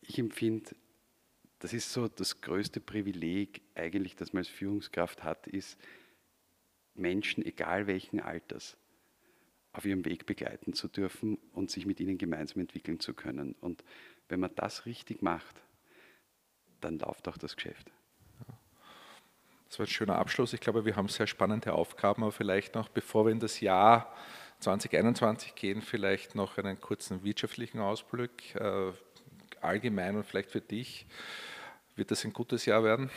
ich 0.00 0.18
empfinde, 0.18 0.70
das 1.58 1.74
ist 1.74 1.92
so 1.92 2.08
das 2.08 2.40
größte 2.40 2.80
Privileg 2.80 3.60
eigentlich, 3.74 4.16
das 4.16 4.32
man 4.32 4.40
als 4.40 4.48
Führungskraft 4.48 5.22
hat, 5.22 5.46
ist 5.46 5.78
Menschen, 6.94 7.44
egal 7.44 7.86
welchen 7.86 8.20
Alters, 8.20 8.78
auf 9.72 9.84
ihrem 9.84 10.04
Weg 10.06 10.24
begleiten 10.24 10.72
zu 10.72 10.88
dürfen 10.88 11.36
und 11.52 11.70
sich 11.70 11.84
mit 11.84 12.00
ihnen 12.00 12.16
gemeinsam 12.16 12.60
entwickeln 12.60 13.00
zu 13.00 13.12
können. 13.12 13.54
Und 13.60 13.84
wenn 14.28 14.40
man 14.40 14.54
das 14.54 14.86
richtig 14.86 15.20
macht, 15.20 15.63
dann 16.84 16.98
läuft 16.98 17.26
auch 17.28 17.38
das 17.38 17.56
Geschäft. 17.56 17.90
Das 19.68 19.78
war 19.78 19.86
ein 19.86 19.90
schöner 19.90 20.18
Abschluss. 20.18 20.52
Ich 20.52 20.60
glaube, 20.60 20.84
wir 20.84 20.94
haben 20.94 21.08
sehr 21.08 21.26
spannende 21.26 21.72
Aufgaben, 21.72 22.22
aber 22.22 22.30
vielleicht 22.30 22.74
noch, 22.76 22.88
bevor 22.88 23.26
wir 23.26 23.32
in 23.32 23.40
das 23.40 23.60
Jahr 23.60 24.14
2021 24.60 25.54
gehen, 25.56 25.82
vielleicht 25.82 26.34
noch 26.34 26.58
einen 26.58 26.80
kurzen 26.80 27.24
wirtschaftlichen 27.24 27.80
Ausblick, 27.80 28.54
äh, 28.54 28.92
allgemein 29.60 30.16
und 30.16 30.24
vielleicht 30.24 30.50
für 30.50 30.60
dich. 30.60 31.06
Wird 31.96 32.10
das 32.10 32.24
ein 32.24 32.32
gutes 32.32 32.66
Jahr 32.66 32.84
werden? 32.84 33.10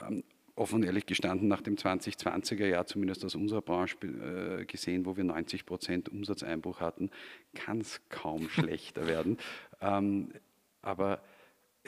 Ähm, 0.00 0.24
offen 0.56 0.82
ehrlich 0.82 1.06
gestanden, 1.06 1.48
nach 1.48 1.60
dem 1.60 1.76
2020er 1.76 2.66
Jahr, 2.66 2.86
zumindest 2.86 3.24
aus 3.24 3.34
unserer 3.34 3.62
Branche 3.62 3.96
äh, 4.06 4.64
gesehen, 4.64 5.06
wo 5.06 5.16
wir 5.16 5.24
90 5.24 5.66
Prozent 5.66 6.08
Umsatzeinbruch 6.08 6.80
hatten, 6.80 7.10
kann 7.54 7.80
es 7.80 8.00
kaum 8.08 8.48
schlechter 8.50 9.06
werden. 9.06 9.38
Ähm, 9.80 10.32
aber 10.82 11.22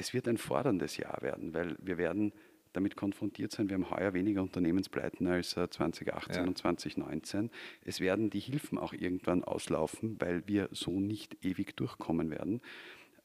es 0.03 0.13
wird 0.13 0.27
ein 0.27 0.37
forderndes 0.37 0.97
Jahr 0.97 1.23
werden, 1.23 1.55
weil 1.55 1.77
wir 1.81 1.97
werden 1.97 2.33
damit 2.73 2.97
konfrontiert 2.97 3.53
sein. 3.53 3.69
Wir 3.69 3.75
haben 3.75 3.89
heuer 3.89 4.15
weniger 4.15 4.43
Unternehmenspleiten 4.43 5.29
als 5.29 5.51
2018 5.51 6.35
ja. 6.35 6.43
und 6.43 6.59
2019. 6.59 7.51
Es 7.85 8.01
werden 8.01 8.29
die 8.29 8.41
Hilfen 8.41 8.79
auch 8.79 8.95
irgendwann 8.95 9.45
auslaufen, 9.45 10.21
weil 10.21 10.47
wir 10.49 10.69
so 10.73 10.99
nicht 10.99 11.45
ewig 11.45 11.77
durchkommen 11.77 12.31
werden. 12.31 12.61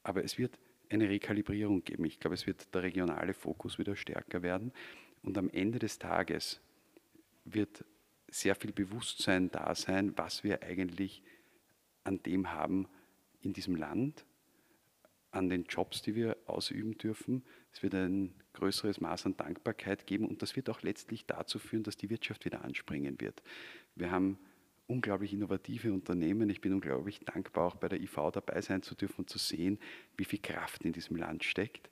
Aber 0.04 0.24
es 0.24 0.38
wird 0.38 0.60
eine 0.90 1.10
Rekalibrierung 1.10 1.84
geben. 1.84 2.06
Ich 2.06 2.20
glaube, 2.20 2.36
es 2.36 2.46
wird 2.46 2.74
der 2.76 2.84
regionale 2.84 3.34
Fokus 3.34 3.80
wieder 3.80 3.96
stärker 3.96 4.44
werden. 4.44 4.72
Und 5.24 5.36
am 5.40 5.50
Ende 5.50 5.80
des 5.80 5.98
Tages 5.98 6.62
wird 7.44 7.84
sehr 8.30 8.54
viel 8.54 8.72
Bewusstsein 8.72 9.50
da 9.50 9.74
sein, 9.74 10.14
was 10.16 10.44
wir 10.44 10.62
eigentlich 10.62 11.24
an 12.04 12.22
dem 12.22 12.52
haben 12.52 12.88
in 13.42 13.54
diesem 13.54 13.76
Land, 13.76 14.26
an 15.38 15.50
den 15.50 15.66
Jobs, 15.66 16.02
die 16.02 16.16
wir 16.16 16.38
ausüben 16.46 16.98
dürfen. 16.98 17.44
Es 17.72 17.84
wird 17.84 17.94
ein 17.94 18.34
größeres 18.54 19.00
Maß 19.00 19.28
an 19.28 19.38
Dankbarkeit 19.38 20.08
geben 20.08 20.28
und 20.28 20.42
das 20.42 20.56
wird 20.56 20.70
auch 20.70 20.82
letztlich 20.82 21.26
dazu 21.26 21.60
führen, 21.60 21.84
dass 21.84 21.96
die 21.96 22.10
Wirtschaft 22.10 22.46
wieder 22.46 22.64
anspringen 22.64 23.22
wird. 23.22 23.42
Wir 23.96 24.12
haben 24.12 24.40
unglaublich 24.88 25.34
innovative 25.34 25.94
Unternehmen. 25.94 26.50
Ich 26.50 26.62
bin 26.62 26.74
unglaublich 26.74 27.20
dankbar, 27.20 27.68
auch 27.68 27.76
bei 27.76 27.90
der 27.90 28.02
IV 28.02 28.32
dabei 28.34 28.62
sein 28.62 28.82
zu 28.82 28.96
dürfen 28.96 29.22
und 29.22 29.30
zu 29.30 29.38
sehen, 29.38 29.80
wie 30.16 30.26
viel 30.26 30.40
Kraft 30.40 30.84
in 30.86 30.94
diesem 30.94 31.18
Land 31.18 31.44
steckt. 31.44 31.90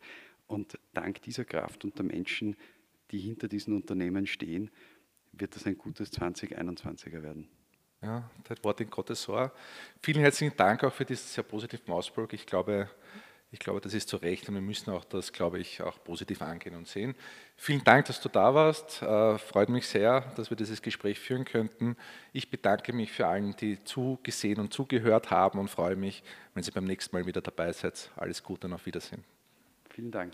Und 0.48 0.80
dank 0.94 1.22
dieser 1.22 1.46
Kraft 1.46 1.84
und 1.84 1.98
der 1.98 2.06
Menschen, 2.06 2.56
die 3.12 3.20
hinter 3.20 3.48
diesen 3.48 3.76
Unternehmen 3.76 4.26
stehen, 4.26 4.72
wird 5.34 5.56
das 5.56 5.66
ein 5.66 5.78
gutes 5.78 6.14
2021er 6.14 7.22
werden. 7.22 7.50
Ja, 8.02 8.30
das 8.44 8.64
Wort 8.64 8.82
in 8.82 8.90
Gottes 8.90 9.28
Ohr. 9.28 9.52
Vielen 10.02 10.22
herzlichen 10.22 10.56
Dank 10.56 10.84
auch 10.84 10.94
für 10.94 11.06
diesen 11.06 11.28
sehr 11.28 11.44
positiven 11.44 11.92
Ausblick. 11.92 12.34
Ich 12.34 12.46
glaube, 12.46 12.90
ich 13.52 13.60
glaube, 13.60 13.80
das 13.80 13.94
ist 13.94 14.10
zu 14.10 14.18
Recht 14.18 14.50
und 14.50 14.56
wir 14.56 14.62
müssen 14.62 14.92
auch 14.92 15.06
das, 15.06 15.32
glaube 15.32 15.60
ich, 15.60 15.82
auch 15.82 16.04
positiv 16.04 16.42
angehen 16.42 16.76
und 16.76 16.88
sehen. 16.88 17.16
Vielen 17.56 17.84
Dank, 17.84 18.06
dass 18.06 18.20
du 18.20 18.28
da 18.28 18.54
warst. 18.54 19.02
Äh, 19.02 19.38
freut 19.38 19.70
mich 19.70 19.88
sehr, 19.88 20.22
dass 20.36 20.50
wir 20.50 20.58
dieses 20.58 20.82
Gespräch 20.82 21.20
führen 21.20 21.46
könnten. 21.46 21.96
Ich 22.34 22.50
bedanke 22.50 22.92
mich 22.92 23.12
für 23.12 23.28
allen, 23.28 23.56
die 23.56 23.82
zugesehen 23.84 24.60
und 24.60 24.74
zugehört 24.74 25.32
haben 25.32 25.60
und 25.60 25.70
freue 25.70 25.96
mich, 25.96 26.24
wenn 26.54 26.64
Sie 26.64 26.72
beim 26.72 26.86
nächsten 26.86 27.16
Mal 27.16 27.26
wieder 27.26 27.42
dabei 27.42 27.72
seid. 27.72 28.12
Alles 28.18 28.44
Gute 28.44 28.68
und 28.68 28.74
auf 28.74 28.86
Wiedersehen. 28.86 29.24
Vielen 29.90 30.12
Dank. 30.12 30.34